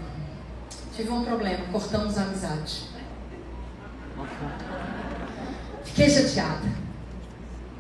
[0.96, 2.86] Tive um problema, cortamos a amizade.
[5.84, 6.72] Fiquei chateada.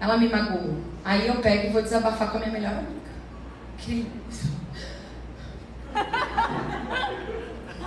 [0.01, 0.82] Ela me magoou.
[1.06, 3.03] Aí eu pego e vou desabafar com a minha melhor amiga.
[3.77, 4.12] Que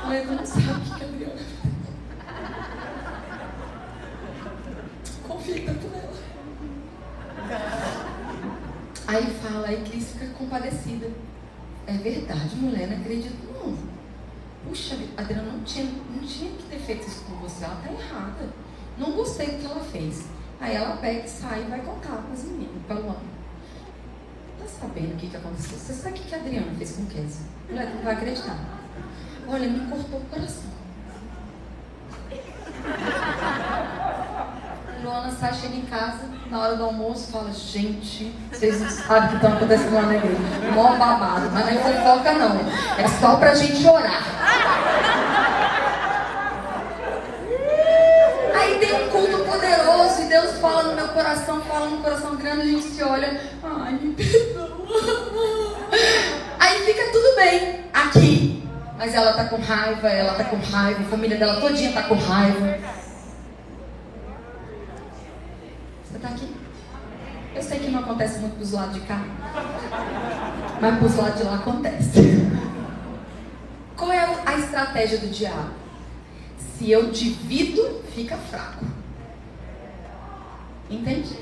[0.02, 1.56] Falei, não sabe o que é Adriana.
[5.26, 6.12] Confia tanto nela.
[9.66, 11.10] Fala, aí Cris fica compadecida.
[11.88, 13.76] É verdade, mulher, não acredito não.
[14.64, 18.48] Puxa, Adriana não tinha, não tinha que ter feito isso com você, ela tá errada.
[18.96, 20.26] Não gostei do que ela fez.
[20.60, 23.20] Aí ela pega e sai e vai contar para as meninas, para ano.
[24.58, 25.76] Tá sabendo o que, que aconteceu?
[25.78, 27.46] Você sabe o que, que a Adriana fez com o Kézia?
[27.68, 28.58] Mulher, não vai acreditar.
[29.48, 30.70] Olha, me cortou o coração.
[35.06, 39.28] Luana sai, chega em casa, na hora do almoço, fala, gente, vocês não sabem o
[39.28, 40.40] que está acontecendo lá na igreja.
[40.74, 42.58] Mó babado, mas não é fofoca não.
[42.98, 44.24] É só pra gente orar.
[48.52, 52.62] Aí tem um culto poderoso e Deus fala no meu coração, fala no coração grande,
[52.62, 55.76] a gente se olha, ai, me perdoa.
[56.58, 58.68] Aí fica tudo bem aqui.
[58.98, 62.16] Mas ela tá com raiva, ela tá com raiva, a família dela todinha tá com
[62.16, 63.05] raiva.
[66.16, 66.48] Você tá aqui?
[67.54, 69.22] Eu sei que não acontece muito pros lados de cá,
[70.80, 72.20] mas pros lados de lá acontece.
[73.94, 75.72] Qual é a estratégia do diabo?
[76.56, 78.86] Se eu divido, fica fraco.
[80.88, 81.36] Entende?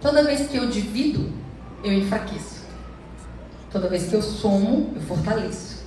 [0.00, 1.32] Toda vez que eu divido,
[1.82, 2.64] eu enfraqueço.
[3.72, 5.82] Toda vez que eu somo, eu fortaleço.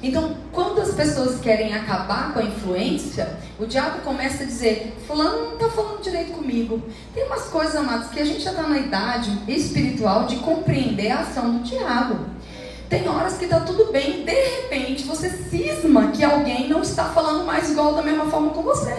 [0.00, 5.46] Então, quando as pessoas querem acabar com a influência, o diabo começa a dizer: Fulano
[5.46, 6.82] não está falando direito comigo.
[7.14, 11.20] Tem umas coisas, amados, que a gente já está na idade espiritual de compreender a
[11.20, 12.26] ação do diabo.
[12.90, 17.46] Tem horas que está tudo bem, de repente você cisma que alguém não está falando
[17.46, 18.94] mais igual da mesma forma com você.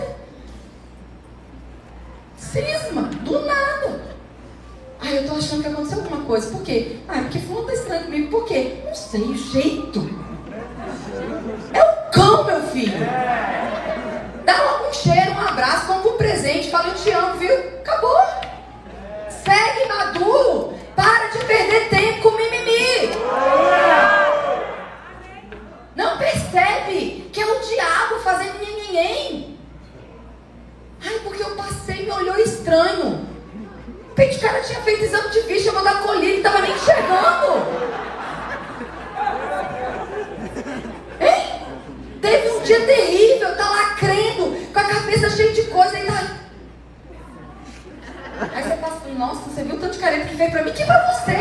[2.35, 4.01] Cisma, do nada.
[4.99, 6.49] Ah, eu tô achando que aconteceu alguma coisa.
[6.49, 6.97] Por quê?
[7.07, 8.31] Ah, porque fulano tá estranho comigo.
[8.31, 8.77] Por quê?
[8.83, 10.32] Não sei, o jeito.
[11.73, 12.97] É o cão, meu filho.
[14.45, 17.53] Dá logo um cheiro, um abraço, compra um presente, fala eu te amo, viu?
[17.81, 18.21] Acabou.
[19.29, 20.73] Segue maduro.
[20.95, 23.11] Para de perder tempo com mimimi.
[25.95, 29.57] Não percebe que é o diabo fazendo ninguém.
[31.05, 33.27] Ai, porque eu passei e me olhou estranho.
[34.13, 37.93] O cara tinha feito exame de vista, chamou da colina e estava nem enxergando.
[41.19, 41.61] Hein?
[42.23, 46.23] Teve um dia terrível, tá lá crendo, com a cabeça cheia de coisa, e tá
[48.39, 50.71] Aí você passa e nossa, você viu o tanto de que veio pra mim?
[50.71, 51.37] Que pra você?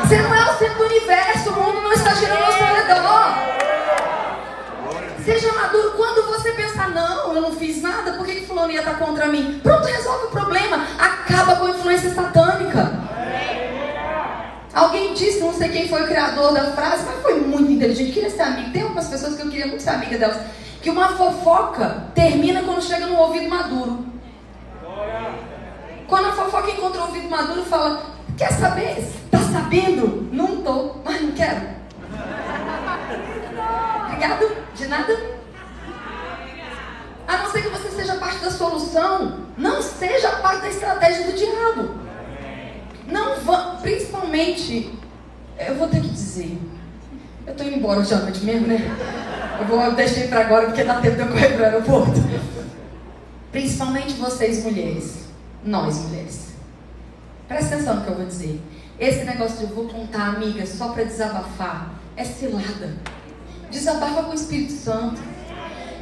[0.00, 3.34] Você não é o centro do universo, o mundo não está girando ao seu redor.
[5.24, 5.92] Seja maduro.
[5.92, 9.28] Quando você pensar, não, eu não fiz nada, por que, que fulano ia estar contra
[9.28, 9.60] mim?
[9.62, 10.84] Pronto, resolve o problema.
[10.98, 12.92] Acaba com a influência satânica.
[14.74, 18.30] Alguém disse, não sei quem foi o criador da frase, mas foi muito inteligente, queria
[18.30, 18.72] ser amigo.
[18.72, 20.40] Tem algumas pessoas que eu queria muito ser amiga delas.
[20.82, 24.06] Que uma fofoca termina quando chega no ouvido maduro.
[26.06, 28.02] Quando a fofoca encontra o ouvido maduro, fala:
[28.36, 29.06] Quer saber?
[29.30, 30.28] Tá sabendo?
[30.32, 31.74] Não tô, mas não quero.
[34.06, 35.34] Obrigado, de nada.
[37.26, 41.32] A não ser que você seja parte da solução, não seja parte da estratégia do
[41.32, 41.94] diabo.
[43.06, 44.92] Não vá, principalmente,
[45.58, 46.58] eu vou ter que dizer,
[47.46, 48.78] eu tô indo embora hoje à noite mesmo, né?
[49.60, 52.20] Eu vou deixei para agora porque dá tempo de eu correr para o aeroporto.
[53.52, 55.26] Principalmente vocês mulheres,
[55.64, 56.48] nós mulheres.
[57.46, 58.60] Presta atenção no que eu vou dizer.
[58.98, 62.94] Esse negócio de eu vou contar, amiga, só para desabafar, é cilada.
[63.70, 65.20] Desabafa com o Espírito Santo.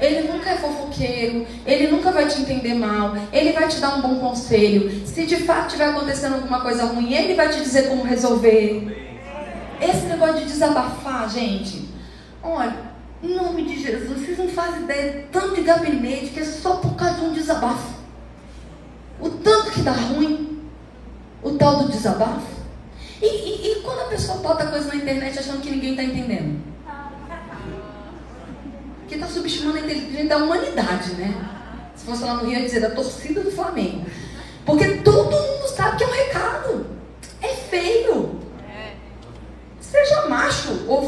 [0.01, 4.03] Ele nunca é fofoqueiro, ele nunca vai te entender mal, ele vai te dar um
[4.03, 5.07] bom conselho.
[5.07, 9.02] Se de fato estiver acontecendo alguma coisa ruim, ele vai te dizer como resolver.
[9.83, 11.89] Esse negócio de desabafar, gente,
[12.43, 12.77] olha,
[13.23, 16.95] em nome de Jesus, vocês não fazem ideia tanto de gabinete que é só por
[16.95, 17.93] causa de um desabafo.
[19.21, 20.61] O tanto que dá ruim,
[21.43, 22.63] o tal do desabafo.
[23.21, 26.73] E, e, e quando a pessoa bota coisa na internet achando que ninguém está entendendo?
[29.13, 31.35] que está subestimando a inteligência da humanidade, né?
[31.95, 34.07] Se fosse lá no Rio, ia dizer da torcida do Flamengo.
[34.65, 36.87] Porque todo mundo sabe que é um recado.
[37.43, 38.42] É feio.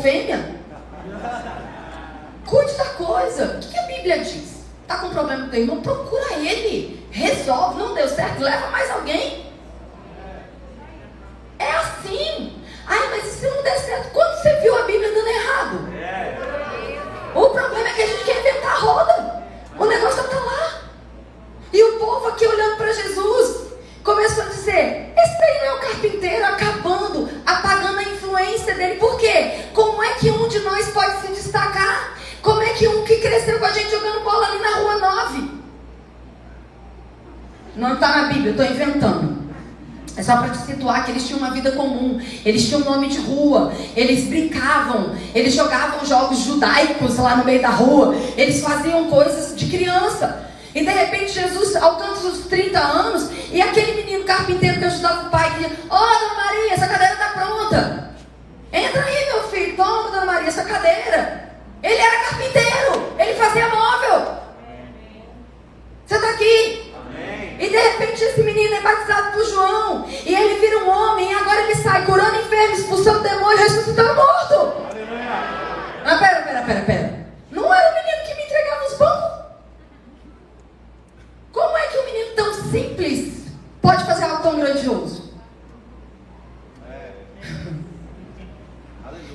[0.01, 0.55] Fêmea.
[2.47, 3.45] Cuide da coisa.
[3.57, 4.65] O que a Bíblia diz?
[4.83, 5.83] Está com problema com teu irmão?
[5.83, 7.07] Procura ele.
[7.11, 7.79] Resolve.
[7.79, 8.43] Não deu certo?
[8.43, 9.47] Leva mais alguém.
[11.59, 12.63] É assim.
[12.87, 14.13] Ai, mas e se não der certo?
[14.13, 15.79] Quando você viu a Bíblia dando errado?
[17.35, 19.45] O problema é que a gente quer inventar a roda.
[19.79, 20.83] O negócio está lá.
[21.73, 23.73] E o povo aqui olhando para Jesus
[24.05, 29.01] começou a dizer: Esse daí não é o carpinteiro acabando, apagando a influência dele.
[29.01, 29.65] Por quê?
[29.73, 32.17] Como é que um de nós pode se destacar?
[32.43, 35.55] Como é que um que cresceu com a gente jogando bola ali na rua 9?
[37.77, 39.45] Não está na Bíblia, eu estou inventando.
[40.17, 43.19] É só para te situar que eles tinham uma vida comum, eles tinham nome de
[43.19, 49.57] rua, eles brincavam, eles jogavam jogos judaicos lá no meio da rua, eles faziam coisas
[49.57, 50.49] de criança.
[50.73, 55.31] E de repente Jesus alcança os 30 anos e aquele menino carpinteiro que ajudava o
[55.31, 58.15] pai dizia: Ó, oh, dona Maria, essa cadeira está pronta.
[58.73, 61.55] Entra aí, meu filho, toma, dona Maria, essa cadeira.
[61.83, 64.35] Ele era carpinteiro, ele fazia móvel.
[66.07, 66.84] Você está aqui?
[68.35, 70.09] Esse menino é batizado por João.
[70.09, 71.31] E ele vira um homem.
[71.31, 74.75] E agora ele sai curando enfermos, expulsando demônios, ressuscitando morto.
[76.05, 77.27] Mas pera, pera, pera, pera.
[77.53, 79.45] Não era o menino que me entregava os bancos?
[81.53, 83.45] Como é que um menino tão simples
[83.81, 85.33] pode fazer algo tão grandioso?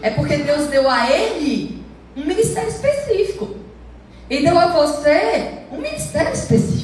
[0.01, 1.85] É porque Deus deu a ele
[2.17, 3.55] um ministério específico.
[4.29, 6.78] E deu a você um ministério específico.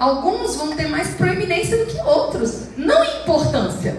[0.00, 3.98] Alguns vão ter mais proeminência do que outros, não importância.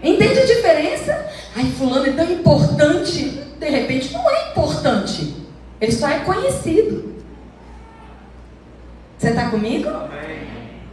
[0.00, 1.26] Entende a diferença?
[1.56, 3.42] Ai, fulano é tão importante.
[3.58, 5.34] De repente não é importante.
[5.80, 7.12] Ele só é conhecido.
[9.18, 9.90] Você está comigo?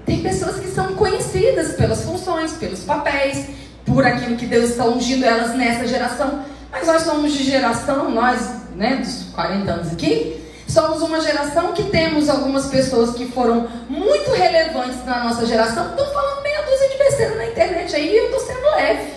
[0.03, 3.49] Tem pessoas que são conhecidas pelas funções, pelos papéis,
[3.85, 6.43] por aquilo que Deus está ungindo elas nessa geração.
[6.71, 10.40] Mas nós somos de geração, nós, né, dos 40 anos aqui,
[10.71, 16.05] somos uma geração que temos algumas pessoas que foram muito relevantes na nossa geração, estão
[16.13, 19.11] falando meia dúzia de besteira na internet aí e eu estou sendo leve.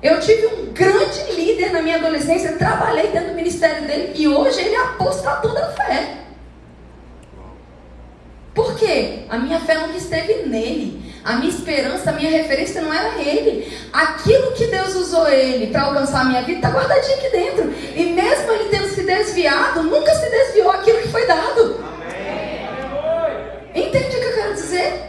[0.00, 4.60] Eu tive um grande líder na minha adolescência, trabalhei dentro do ministério dele e hoje
[4.60, 6.18] ele é apostador da fé.
[8.54, 9.24] Por quê?
[9.28, 11.07] A minha fé nunca esteve nele.
[11.24, 13.70] A minha esperança, a minha referência não era ele.
[13.92, 17.74] Aquilo que Deus usou ele para alcançar a minha vida está guardadinho aqui dentro.
[17.94, 21.84] E mesmo ele tendo se desviado, nunca se desviou aquilo que foi dado.
[23.74, 25.08] Entende o que eu quero dizer?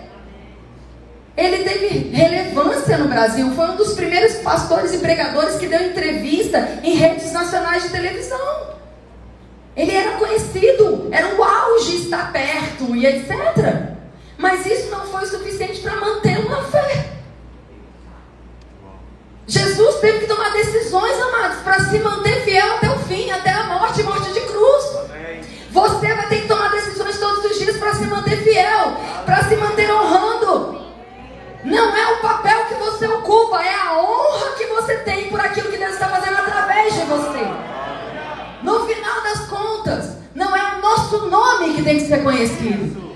[1.38, 6.80] Ele teve relevância no Brasil, foi um dos primeiros pastores e pregadores que deu entrevista
[6.84, 8.78] em redes nacionais de televisão.
[9.74, 13.99] Ele era conhecido, era o auge estar perto e etc.
[14.40, 17.18] Mas isso não foi suficiente para mantê-lo na fé.
[19.46, 23.64] Jesus teve que tomar decisões, amados, para se manter fiel até o fim, até a
[23.64, 24.86] morte morte de cruz.
[25.72, 29.58] Você vai ter que tomar decisões todos os dias para se manter fiel, para se
[29.58, 30.86] manter honrando.
[31.66, 35.70] Não é o papel que você ocupa, é a honra que você tem por aquilo
[35.70, 37.46] que Deus está fazendo através de você.
[38.64, 43.09] No final das contas, não é o nosso nome que tem que ser conhecido.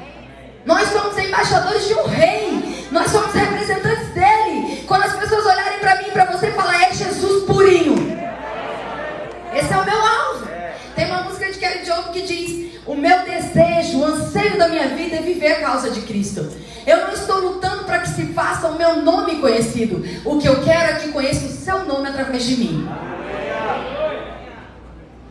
[13.04, 16.50] Meu desejo, o anseio da minha vida é viver a causa de Cristo.
[16.88, 20.02] Eu não estou lutando para que se faça o meu nome conhecido.
[20.24, 22.88] O que eu quero é que conheça o seu nome através de mim.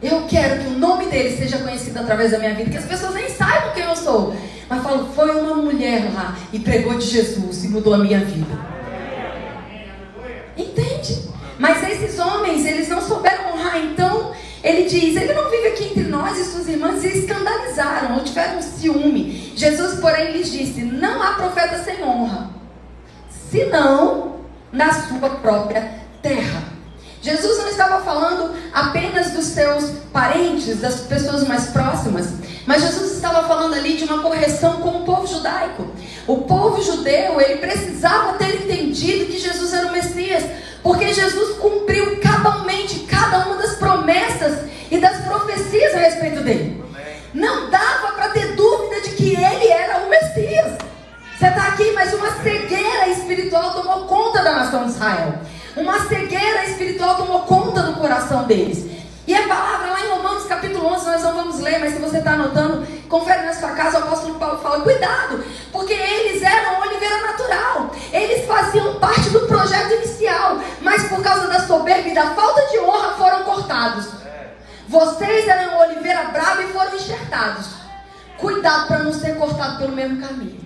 [0.02, 3.14] Eu quero que o nome dele seja conhecido através da minha vida, que as pessoas
[3.14, 4.36] nem saibam quem eu sou.
[4.68, 8.54] Mas falo, foi uma mulher lá e pregou de Jesus e mudou a minha vida.
[10.58, 11.30] Entende?
[11.58, 13.00] Mas esses homens, eles não
[14.62, 18.62] ele diz: ele não vive aqui entre nós e suas irmãs e escandalizaram ou tiveram
[18.62, 19.52] ciúme.
[19.56, 22.50] Jesus, porém, lhes disse: não há profeta sem honra,
[23.50, 24.36] senão
[24.72, 26.72] na sua própria terra.
[27.20, 32.32] Jesus não estava falando apenas dos seus parentes, das pessoas mais próximas,
[32.66, 35.86] mas Jesus estava falando ali de uma correção com o povo judaico.
[36.26, 40.42] O povo judeu, ele precisava ter entendido que Jesus era o Messias,
[40.82, 46.82] porque Jesus cumpriu cabalmente cada uma das promessas e das profecias a respeito dele.
[47.32, 50.76] Não dava para ter dúvida de que ele era o Messias.
[51.38, 55.34] Você está aqui, mas uma cegueira espiritual tomou conta da nação de Israel.
[55.76, 58.86] Uma cegueira espiritual tomou conta do coração deles.
[59.26, 62.18] E a palavra lá em Romanos capítulo 11, nós não vamos ler, mas se você
[62.18, 67.22] está anotando, confere na sua casa, o apóstolo Paulo fala, cuidado, porque eles eram oliveira
[67.22, 67.90] natural.
[68.12, 72.78] Eles faziam parte do projeto inicial, mas por causa da soberba e da falta de
[72.80, 74.08] honra foram cortados.
[74.88, 77.68] Vocês eram oliveira brava e foram enxertados.
[78.36, 80.60] Cuidado para não ser cortado pelo mesmo caminho.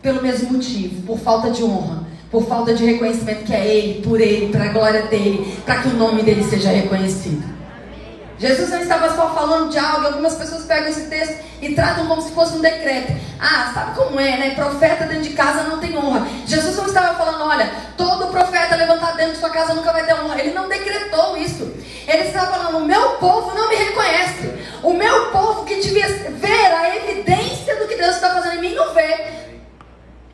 [0.00, 4.20] Pelo mesmo motivo, por falta de honra por falta de reconhecimento que é Ele, por
[4.20, 7.55] Ele, para a glória dEle, para que o nome dEle seja reconhecido.
[8.38, 12.20] Jesus não estava só falando de algo, algumas pessoas pegam esse texto e tratam como
[12.20, 13.12] se fosse um decreto.
[13.40, 14.54] Ah, sabe como é, né?
[14.54, 16.26] Profeta dentro de casa não tem honra.
[16.46, 20.14] Jesus não estava falando, olha, todo profeta levantado dentro de sua casa nunca vai ter
[20.14, 20.40] honra.
[20.40, 21.72] Ele não decretou isso.
[22.06, 24.52] Ele estava falando, o meu povo não me reconhece.
[24.82, 28.74] O meu povo que devia ver a evidência do que Deus está fazendo em mim,
[28.74, 29.45] não vê.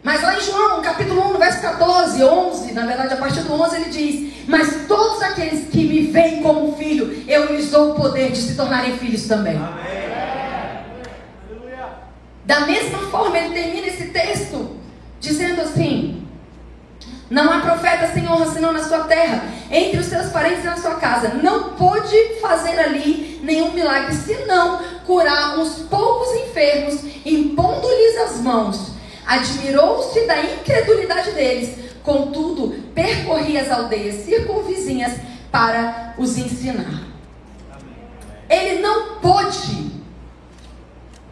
[0.03, 3.77] Mas lá em João, capítulo 1, verso 14, 11, na verdade, a partir do 11
[3.77, 8.33] ele diz: Mas todos aqueles que me veem como filho, eu lhes dou o poder
[8.33, 9.57] de se tornarem filhos também.
[9.57, 10.03] Amém.
[12.45, 14.77] Da mesma forma, ele termina esse texto
[15.21, 16.27] dizendo assim:
[17.31, 20.77] Não há profeta sem honra senão na sua terra, entre os seus parentes e na
[20.77, 21.29] sua casa.
[21.41, 28.92] Não pôde fazer ali nenhum milagre, senão curar uns poucos enfermos, impondo-lhes as mãos.
[29.27, 35.13] Admirou-se da incredulidade deles, contudo, percorria as aldeias circunvizinhas
[35.51, 37.05] para os ensinar.
[38.49, 39.93] Ele não pôde.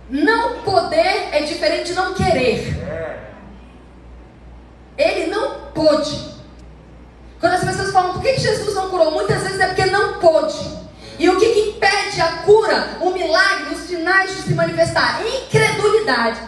[0.08, 2.76] Não poder é diferente de não querer.
[4.96, 6.30] Ele não pôde.
[7.38, 9.10] Quando as pessoas falam, por que Jesus não curou?
[9.12, 10.80] Muitas vezes é porque não pôde.
[11.18, 15.20] E o que, que impede a cura, o milagre, os sinais de se manifestar?
[15.22, 16.40] Incredulidade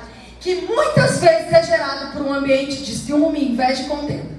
[0.42, 4.32] que muitas vezes é gerado por um ambiente de ciúme, inveja e contenda.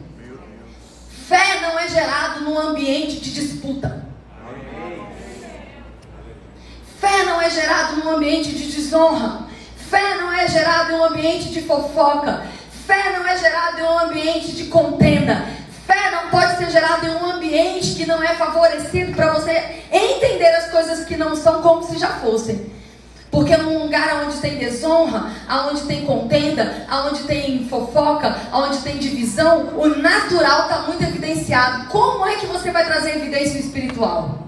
[1.28, 4.06] Fé não é gerado num ambiente de disputa.
[7.00, 9.48] Fé não é gerado num ambiente de desonra.
[9.90, 12.46] Fé não é gerado em um ambiente de fofoca.
[12.86, 15.48] Fé não é gerado em um ambiente de contenda.
[15.88, 20.54] Fé não pode ser gerada em um ambiente que não é favorecido para você entender
[20.56, 22.83] as coisas que não são como se já fossem.
[23.34, 25.32] Porque num lugar onde tem desonra,
[25.68, 31.88] onde tem contenda, onde tem fofoca, onde tem divisão, o natural está muito evidenciado.
[31.88, 34.48] Como é que você vai trazer evidência espiritual?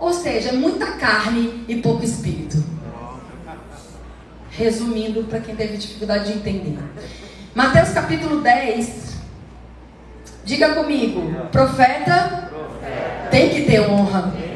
[0.00, 2.60] Ou seja, é muita carne e pouco espírito.
[4.50, 6.82] Resumindo, para quem teve dificuldade de entender.
[7.54, 9.12] Mateus capítulo 10.
[10.44, 11.20] Diga comigo,
[11.52, 13.28] profeta, profeta.
[13.30, 14.51] tem que ter honra.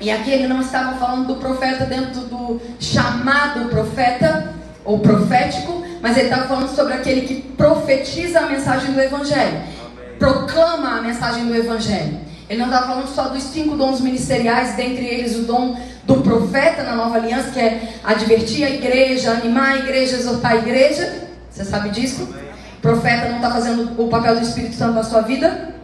[0.00, 6.16] E aqui ele não estava falando do profeta dentro do chamado profeta ou profético, mas
[6.16, 9.60] ele estava falando sobre aquele que profetiza a mensagem do Evangelho,
[10.18, 12.18] proclama a mensagem do Evangelho.
[12.48, 16.82] Ele não estava falando só dos cinco dons ministeriais, dentre eles o dom do profeta
[16.82, 21.28] na nova aliança, que é advertir a igreja, animar a igreja, exortar a igreja.
[21.50, 22.22] Você sabe disso?
[22.22, 25.74] O profeta não está fazendo o papel do Espírito Santo na sua vida?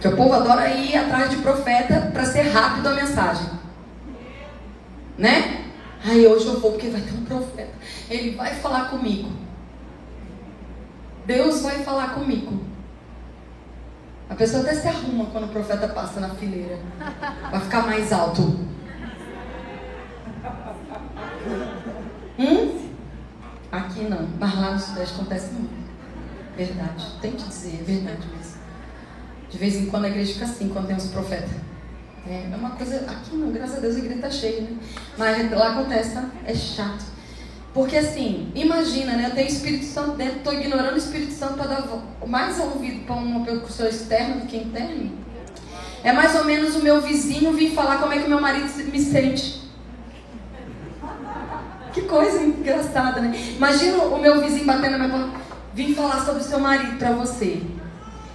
[0.00, 3.50] Porque o povo adora ir atrás de profeta para ser rápido a mensagem.
[5.18, 5.66] Né?
[6.02, 7.74] Aí hoje eu vou porque vai ter um profeta.
[8.08, 9.30] Ele vai falar comigo.
[11.26, 12.64] Deus vai falar comigo.
[14.30, 16.78] A pessoa até se arruma quando o profeta passa na fileira.
[17.50, 18.58] Vai ficar mais alto.
[22.38, 22.90] Hum?
[23.70, 24.26] Aqui não.
[24.38, 25.90] Mas lá no Sudeste acontece muito.
[26.56, 27.06] Verdade.
[27.20, 28.39] Tem que dizer, é verdade.
[29.50, 31.50] De vez em quando a igreja fica assim, quando tem os profetas.
[32.26, 32.96] É, é uma coisa.
[33.08, 34.76] Aqui não, graças a Deus a igreja está cheia, né?
[35.18, 36.30] Mas lá acontece, tá?
[36.44, 37.04] É chato.
[37.74, 39.26] Porque assim, imagina, né?
[39.26, 41.88] Eu tenho Espírito Santo dentro, estou ignorando o Espírito Santo para dar
[42.26, 45.10] mais ouvido para uma pessoa externa do que interna.
[46.02, 48.66] É mais ou menos o meu vizinho vir falar como é que o meu marido
[48.90, 49.60] me sente.
[51.92, 53.36] Que coisa engraçada, né?
[53.56, 55.40] Imagina o meu vizinho batendo na minha porta,
[55.74, 57.60] vir falar sobre o seu marido para você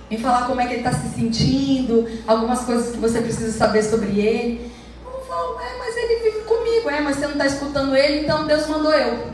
[0.09, 3.83] em falar como é que ele está se sentindo, algumas coisas que você precisa saber
[3.83, 4.71] sobre ele.
[5.03, 8.45] Eu falo, é, mas ele vive comigo, é, mas você não está escutando ele, então
[8.45, 9.33] Deus mandou eu.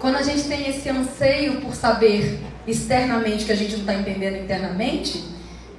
[0.00, 4.36] Quando a gente tem esse anseio por saber externamente que a gente não está entendendo
[4.42, 5.24] internamente,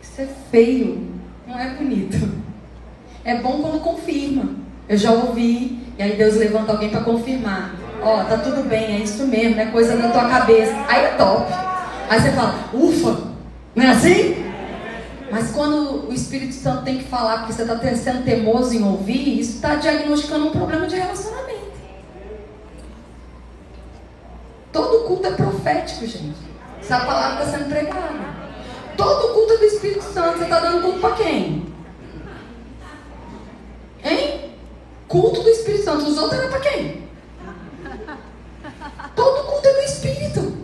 [0.01, 1.11] isso é feio,
[1.45, 2.32] não é bonito.
[3.26, 4.55] É bom quando confirma.
[4.88, 8.97] Eu já ouvi, e aí Deus levanta alguém para confirmar ó, oh, tá tudo bem,
[8.97, 10.73] é isso mesmo, é coisa da tua cabeça.
[10.87, 11.51] Aí é top.
[12.09, 13.23] Aí você fala, ufa,
[13.75, 14.43] não é assim?
[15.31, 19.39] Mas quando o Espírito Santo tem que falar porque você está sendo teimoso em ouvir,
[19.39, 21.73] isso está diagnosticando um problema de relacionamento.
[24.71, 26.37] Todo culto é profético, gente.
[26.79, 28.43] Essa palavra está sendo pregada.
[28.97, 30.37] Todo culto é do Espírito Santo.
[30.37, 31.65] Você está dando culto para quem?
[34.03, 34.51] Hein?
[35.07, 36.05] Culto do Espírito Santo.
[36.05, 37.02] Os outros eram para quem?
[39.09, 40.57] Todo culto é do Espírito.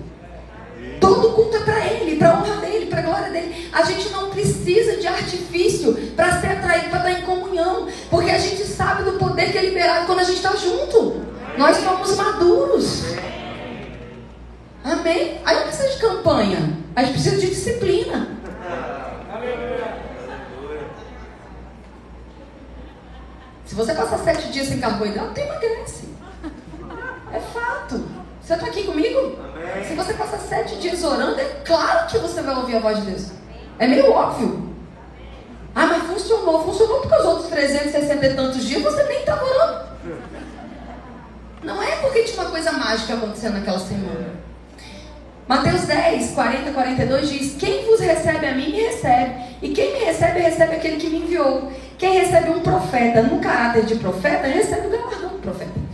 [1.00, 3.70] Todo culto é para Ele, para a honra dele, para a glória dele.
[3.72, 7.88] A gente não precisa de artifício para ser atraído, para estar em comunhão.
[8.10, 11.26] Porque a gente sabe do poder que é liberado quando a gente está junto.
[11.58, 13.04] Nós somos maduros.
[14.84, 15.42] Amém?
[15.46, 16.78] Aí não precisa de campanha.
[16.96, 18.40] A gente precisa de disciplina.
[23.66, 26.10] Se você passar sete dias sem carboidrato, tem emagrece.
[27.32, 28.19] É fato.
[28.50, 29.38] Você está aqui comigo?
[29.44, 29.86] Amém.
[29.88, 33.06] Se você passar sete dias orando, é claro que você vai ouvir a voz de
[33.06, 33.28] Deus.
[33.78, 34.74] É meio óbvio.
[35.76, 36.64] Ah, mas funcionou.
[36.64, 39.86] Funcionou porque os outros 360 e tantos dias você nem estava orando.
[41.62, 44.34] Não é porque tinha uma coisa mágica acontecendo naquela semana.
[45.48, 49.44] Mateus 10, 40 42 diz: Quem vos recebe a mim, me recebe.
[49.62, 51.72] E quem me recebe, recebe aquele que me enviou.
[52.00, 55.89] Quem recebe um profeta no caráter de profeta, recebe o galardão do profeta.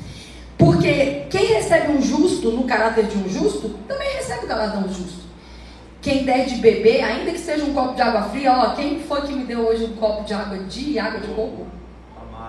[0.57, 5.25] Porque quem recebe um justo no caráter de um justo, também recebe o galardão justo.
[6.01, 9.21] Quem der de beber, ainda que seja um copo de água fria, ó, quem foi
[9.21, 11.65] que me deu hoje um copo de água de água de coco?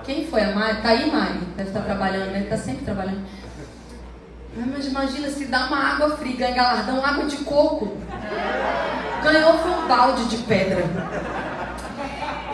[0.05, 0.43] Quem foi?
[0.43, 0.83] A Mari?
[0.83, 1.39] Tá aí, Mari?
[1.57, 2.41] Deve estar trabalhando, né?
[2.43, 3.23] Está sempre trabalhando.
[4.57, 7.97] Mas imagina se dá uma água fria, ganha galardão, água de coco.
[9.23, 10.85] Ganhou foi um balde de pedra.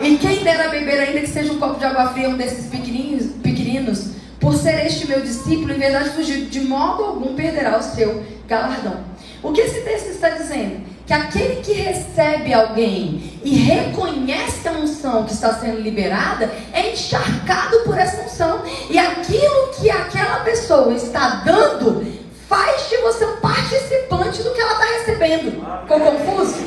[0.01, 2.67] E quem der a beber, ainda que seja um copo de água fria, um desses
[2.67, 4.11] pequenininhos, pequeninos,
[4.43, 9.05] Por ser este meu discípulo, em verdade fugir, de modo algum perderá o seu galardão.
[9.41, 10.83] O que esse texto está dizendo?
[11.07, 17.79] Que aquele que recebe alguém e reconhece a unção que está sendo liberada é encharcado
[17.85, 18.61] por essa unção.
[18.89, 22.05] E aquilo que aquela pessoa está dando
[22.49, 25.51] faz de você um participante do que ela está recebendo.
[25.83, 26.57] Ficou confuso?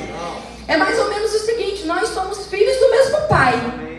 [0.66, 3.95] É mais ou menos o seguinte: nós somos filhos do mesmo pai.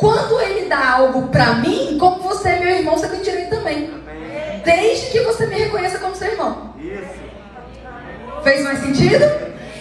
[0.00, 3.92] Quando ele dá algo para mim, como você é meu irmão, você tem direito também.
[4.64, 6.74] Desde que você me reconheça como seu irmão.
[8.42, 9.26] Fez mais sentido?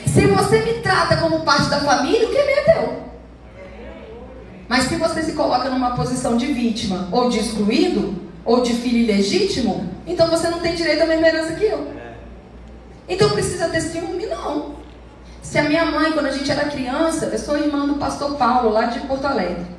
[0.05, 3.03] Se você me trata como parte da família, o que é teu.
[4.67, 8.13] Mas se você se coloca numa posição de vítima, ou de excluído,
[8.43, 11.93] ou de filho ilegítimo, então você não tem direito à mesma herança que eu.
[13.07, 14.25] Então precisa ter ciúme?
[14.25, 14.75] Não.
[15.41, 18.69] Se a minha mãe, quando a gente era criança, eu sou irmã do pastor Paulo,
[18.69, 19.78] lá de Porto Alegre.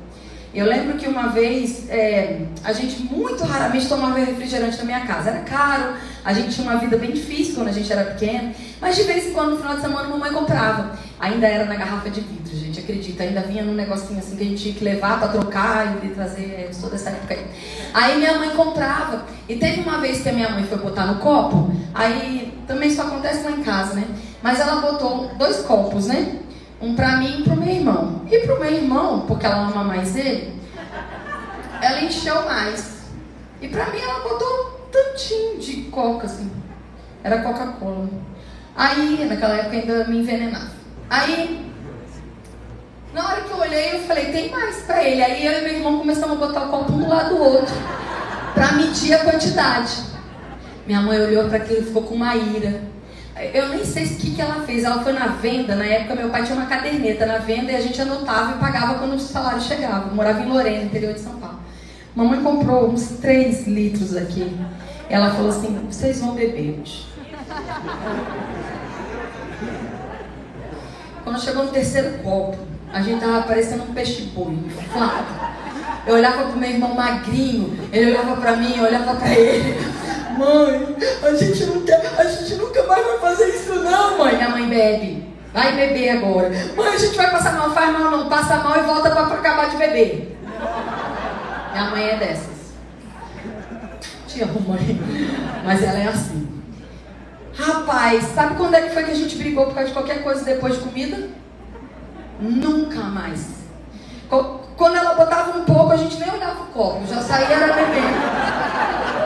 [0.53, 5.29] Eu lembro que uma vez é, a gente muito raramente tomava refrigerante na minha casa.
[5.29, 5.93] Era caro,
[6.25, 9.27] a gente tinha uma vida bem difícil quando a gente era pequeno, mas de vez
[9.27, 10.91] em quando no final de semana a mamãe comprava.
[11.21, 13.23] Ainda era na garrafa de vidro, gente, acredita.
[13.23, 16.65] Ainda vinha num negocinho assim que a gente tinha que levar para trocar e trazer.
[16.67, 17.45] Eu sou dessa época aí.
[17.93, 19.23] Aí minha mãe comprava.
[19.47, 23.01] E teve uma vez que a minha mãe foi botar no copo, aí também isso
[23.01, 24.05] acontece lá em casa, né?
[24.41, 26.40] Mas ela botou dois copos, né?
[26.81, 28.21] Um para mim e para o meu irmão.
[28.29, 30.59] E para o meu irmão, porque ela ama mais ele,
[31.81, 33.01] ela encheu mais.
[33.61, 36.51] E para mim ela botou um tantinho de coca, assim.
[37.23, 38.09] Era Coca-Cola.
[38.75, 40.71] Aí, naquela época ainda me envenenava.
[41.09, 41.71] Aí,
[43.13, 45.21] na hora que eu olhei, eu falei, tem mais para ele.
[45.21, 47.75] Aí eu e meu irmão começamos a botar o copo um do lado do outro.
[48.53, 50.03] para medir a quantidade.
[50.85, 52.81] Minha mãe olhou para aquilo e ficou com uma ira.
[53.53, 54.83] Eu nem sei o que, que ela fez.
[54.83, 57.81] Ela foi na venda, na época meu pai tinha uma caderneta na venda e a
[57.81, 60.09] gente anotava e pagava quando o salário chegava.
[60.09, 61.59] Eu morava em Lorena, interior de São Paulo.
[62.15, 64.55] Mamãe comprou uns 3 litros aqui.
[65.09, 67.07] Ela falou assim: vocês vão beber hoje.
[71.23, 72.57] Quando chegou no terceiro copo,
[72.91, 75.25] a gente tava parecendo um peixe-boi, inflado.
[76.05, 79.79] Eu olhava pro meu irmão magrinho, ele olhava para mim, eu olhava para ele.
[80.37, 84.35] Mãe, a gente, não quer, a gente nunca mais vai fazer isso não, mãe.
[84.35, 85.31] Minha mãe bebe.
[85.53, 86.49] Vai beber agora.
[86.75, 87.71] Mãe, a gente vai passar mal.
[87.71, 88.29] Faz mal não.
[88.29, 90.37] Passa mal e volta para acabar de beber.
[91.71, 92.73] Minha mãe é dessas.
[94.27, 95.01] Te amo, mãe.
[95.65, 96.47] Mas ela é assim.
[97.53, 100.43] Rapaz, sabe quando é que foi que a gente brigou por causa de qualquer coisa
[100.43, 101.29] depois de comida?
[102.39, 103.61] Nunca mais.
[104.77, 109.20] Quando ela botava um pouco, a gente nem olhava o copo, já saía era bebendo.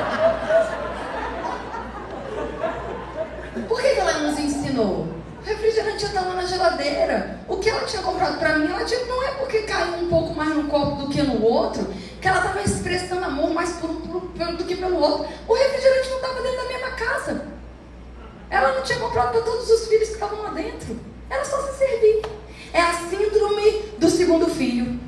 [3.62, 5.08] Por que, ela nos ensinou?
[5.42, 7.40] O refrigerante já estava na geladeira.
[7.48, 10.36] O que ela tinha comprado para mim, ela tinha, não é porque caiu um pouco
[10.36, 11.86] mais no copo do que no outro,
[12.20, 15.28] que ela estava expressando amor mais por um por, por, do que pelo outro.
[15.48, 17.46] O refrigerante não estava dentro da mesma casa.
[18.50, 21.00] Ela não tinha comprado para todos os filhos que estavam lá dentro.
[21.30, 22.24] Era só se servir.
[22.74, 25.00] É a síndrome do segundo filho.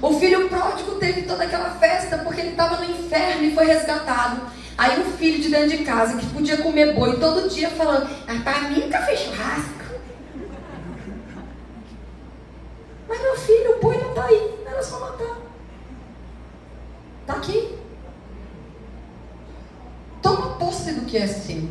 [0.00, 4.40] O filho pródigo teve toda aquela festa porque ele estava no inferno e foi resgatado.
[4.78, 8.40] Aí o filho de dentro de casa, que podia comer boi todo dia, falando: ah,
[8.44, 9.84] para mim nunca fez churrasco.
[13.08, 15.36] Mas meu filho, o boi não está aí, era só matar.
[17.22, 17.76] Está aqui.
[20.22, 21.62] Toma posse do que é seu.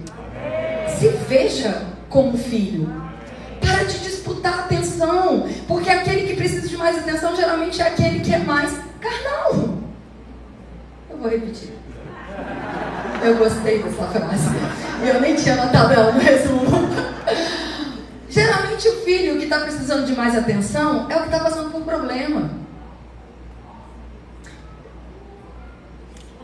[1.00, 2.92] Se veja como filho.
[3.62, 5.48] Para de disputar atenção.
[5.66, 9.78] Porque aquele que precisa de mais atenção geralmente é aquele que é mais carnal.
[11.10, 11.72] Eu vou repetir.
[13.24, 14.50] Eu gostei dessa frase.
[15.06, 16.88] Eu nem tinha notado ela no resumo.
[18.30, 21.82] Geralmente o filho que está precisando de mais atenção é o que está passando por
[21.82, 22.50] um problema.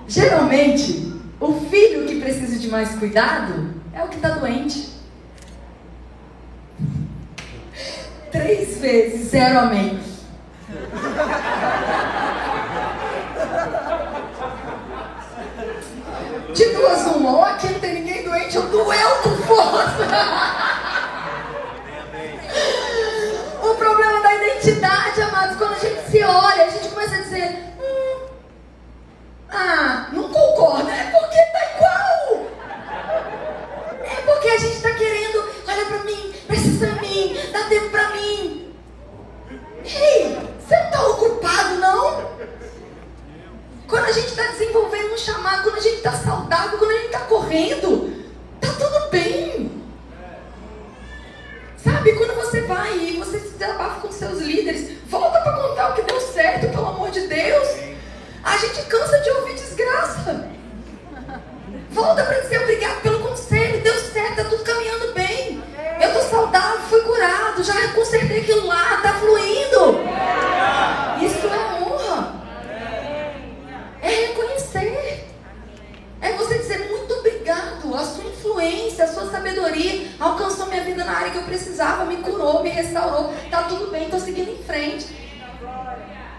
[0.08, 4.94] Geralmente, o filho que precisa de mais cuidado é o que está doente.
[8.32, 10.00] Três vezes, zero amém.
[16.54, 20.08] De duas uma, ou aqui não tem ninguém doente, ou doeu com força.
[23.64, 27.74] o problema da identidade, amados, quando a gente se olha, a gente começa a dizer,
[27.82, 28.28] hum,
[29.50, 32.46] ah, não concorda, é porque tá igual.
[34.04, 38.10] É porque a gente está querendo, olha para mim, precisa de mim, dá tempo para
[38.10, 38.76] mim.
[39.84, 42.34] Ei, você não está ocupado, não?
[43.94, 47.06] Quando a gente está desenvolvendo um chamado, quando a gente está saudável, quando a gente
[47.06, 48.26] está correndo,
[48.60, 49.84] tá tudo bem.
[51.78, 55.94] Sabe, quando você vai e você se desabafa com seus líderes, volta para contar o
[55.94, 57.68] que deu certo, pelo amor de Deus.
[58.44, 60.54] A gente cansa de ouvir desgraça.
[78.44, 82.70] influência, a sua sabedoria alcançou minha vida na área que eu precisava, me curou, me
[82.70, 83.34] restaurou.
[83.50, 85.24] Tá tudo bem, tô seguindo em frente.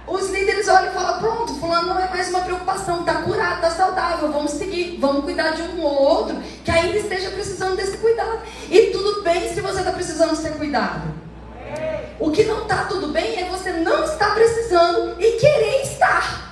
[0.06, 3.70] Os líderes olham e falam: pronto, fulano não é mais uma preocupação, tá curado, tá
[3.70, 8.40] saudável, vamos seguir, vamos cuidar de um ou outro que ainda esteja precisando desse cuidado.
[8.70, 11.14] E tudo bem se você está precisando ser cuidado.
[12.20, 16.44] O que não está tudo bem é você não estar precisando e querer estar.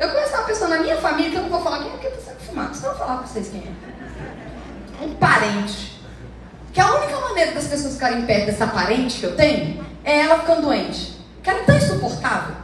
[0.00, 2.06] Eu conheço uma pessoa na minha família que eu não vou falar quem é, porque
[2.06, 2.74] está sendo fumado.
[2.74, 5.04] Só vou falar para vocês quem é.
[5.04, 6.00] Um parente.
[6.72, 10.38] Que a única maneira das pessoas ficarem perto dessa parente que eu tenho é ela
[10.38, 11.20] ficando doente.
[11.42, 12.56] Que ela é tão insuportável.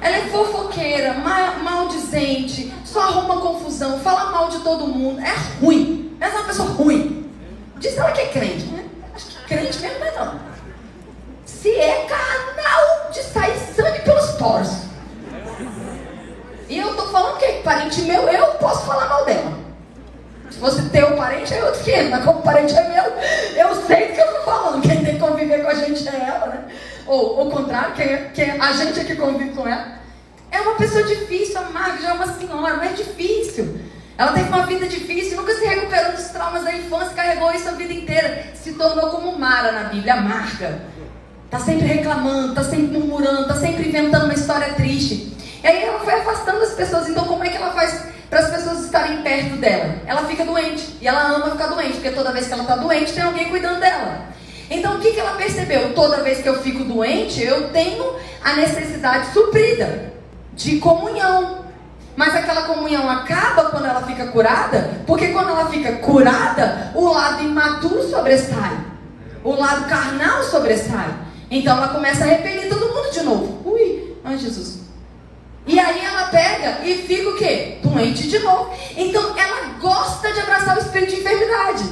[0.00, 5.20] Ela é fofoqueira, mal, maldizente, só arruma confusão, fala mal de todo mundo.
[5.20, 6.16] É ruim.
[6.20, 7.32] Essa é uma pessoa ruim.
[7.78, 8.84] Diz ela que é crente, né?
[9.12, 10.40] Acho que crente mesmo não é não.
[11.64, 14.68] Se é canal de sair sangue pelos poros.
[16.68, 19.50] E eu tô falando que é parente meu, eu posso falar mal dela.
[20.50, 23.04] Se fosse teu parente, é outro que mas como parente é meu,
[23.56, 24.82] eu sei do que eu tô falando.
[24.82, 26.64] Quem tem que conviver com a gente é ela, né?
[27.06, 30.00] Ou o contrário, quem, é, é, a gente é que convive com ela.
[30.50, 33.80] É uma pessoa difícil, amarga, já é uma senhora, mas é difícil.
[34.18, 37.72] Ela teve uma vida difícil, nunca se recuperou dos traumas da infância, carregou isso a
[37.72, 38.48] vida inteira.
[38.54, 40.92] Se tornou como Mara na Bíblia, amarga.
[41.54, 45.32] Está sempre reclamando, está sempre murmurando, está sempre inventando uma história triste.
[45.62, 47.08] E aí ela foi afastando as pessoas.
[47.08, 49.94] Então, como é que ela faz para as pessoas estarem perto dela?
[50.04, 50.96] Ela fica doente.
[51.00, 53.78] E ela ama ficar doente, porque toda vez que ela está doente, tem alguém cuidando
[53.78, 54.30] dela.
[54.68, 55.94] Então, o que, que ela percebeu?
[55.94, 58.04] Toda vez que eu fico doente, eu tenho
[58.42, 60.12] a necessidade suprida
[60.54, 61.66] de comunhão.
[62.16, 67.44] Mas aquela comunhão acaba quando ela fica curada, porque quando ela fica curada, o lado
[67.44, 68.76] imaturo sobressai,
[69.44, 71.23] o lado carnal sobressai.
[71.54, 73.70] Então ela começa a repelir todo mundo de novo.
[73.70, 74.80] Ui, ai Jesus.
[75.64, 77.78] E aí ela pega e fica o quê?
[77.80, 78.74] Doente de novo.
[78.96, 81.84] Então ela gosta de abraçar o espírito de enfermidade.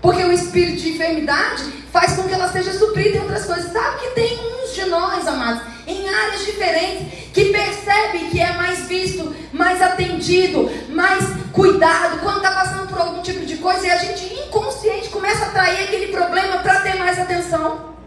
[0.00, 3.72] Porque o espírito de enfermidade faz com que ela seja suprida em outras coisas.
[3.72, 8.86] Sabe que tem uns de nós, amados, em áreas diferentes, que percebe que é mais
[8.86, 13.96] visto, mais atendido, mais cuidado quando está passando por algum tipo de coisa e a
[13.96, 17.97] gente inconsciente começa a atrair aquele problema para ter mais atenção.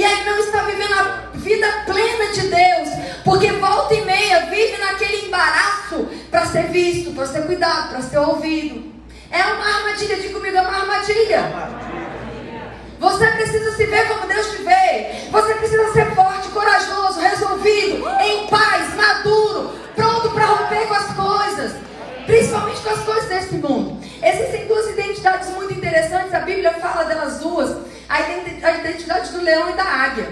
[0.00, 2.88] E aí não está vivendo a vida plena de Deus,
[3.22, 8.16] porque volta e meia vive naquele embaraço para ser visto, para ser cuidado, para ser
[8.16, 8.94] ouvido.
[9.30, 11.42] É uma armadilha, de comigo, é uma armadilha.
[12.98, 15.28] Você precisa se ver como Deus te vê.
[15.30, 21.72] Você precisa ser forte, corajoso, resolvido, em paz, maduro, pronto para romper com as coisas.
[22.24, 24.00] Principalmente com as coisas desse mundo.
[24.22, 26.32] Existem duas identidades muito interessantes.
[26.32, 27.89] A Bíblia fala delas duas.
[28.10, 30.28] A identidade do leão e da águia.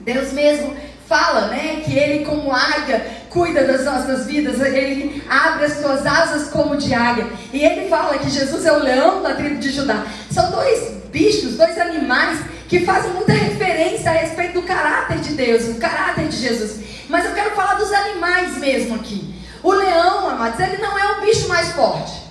[0.00, 0.74] Deus mesmo
[1.08, 6.48] fala, né, que ele como águia cuida das nossas vidas, ele abre as suas asas
[6.48, 7.26] como de águia.
[7.52, 10.06] E ele fala que Jesus é o leão da tribo de Judá.
[10.30, 12.38] São dois bichos, dois animais
[12.68, 16.80] que fazem muita referência a respeito do caráter de Deus, o caráter de Jesus.
[17.08, 19.34] Mas eu quero falar dos animais mesmo aqui.
[19.62, 22.22] O leão, amados, ele não é o bicho mais forte.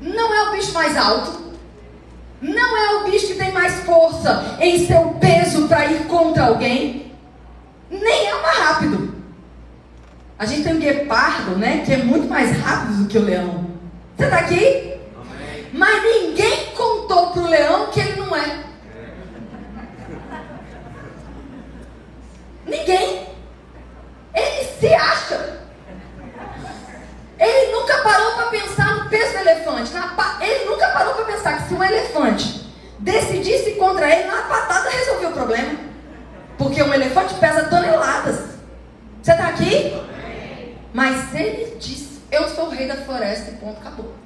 [0.00, 1.49] Não é o bicho mais alto.
[2.40, 7.12] Não é o bicho que tem mais força em seu peso para ir contra alguém.
[7.90, 9.14] Nem é o mais rápido.
[10.38, 11.82] A gente tem o guepardo, né?
[11.84, 13.66] Que é muito mais rápido do que o leão.
[14.16, 14.94] Você está aqui?
[15.72, 18.64] Mas ninguém contou para o leão que ele não é.
[22.66, 23.26] Ninguém.
[24.34, 25.59] Ele se acha.
[27.40, 29.92] Ele nunca parou para pensar no peso do elefante.
[30.42, 35.30] ele nunca parou para pensar que se um elefante decidisse contra ele, na patada resolveu
[35.30, 35.78] o problema.
[36.58, 38.50] Porque um elefante pesa toneladas.
[39.22, 39.98] Você está aqui?
[40.92, 44.19] Mas ele disse: Eu sou o rei da floresta e ponto, acabou.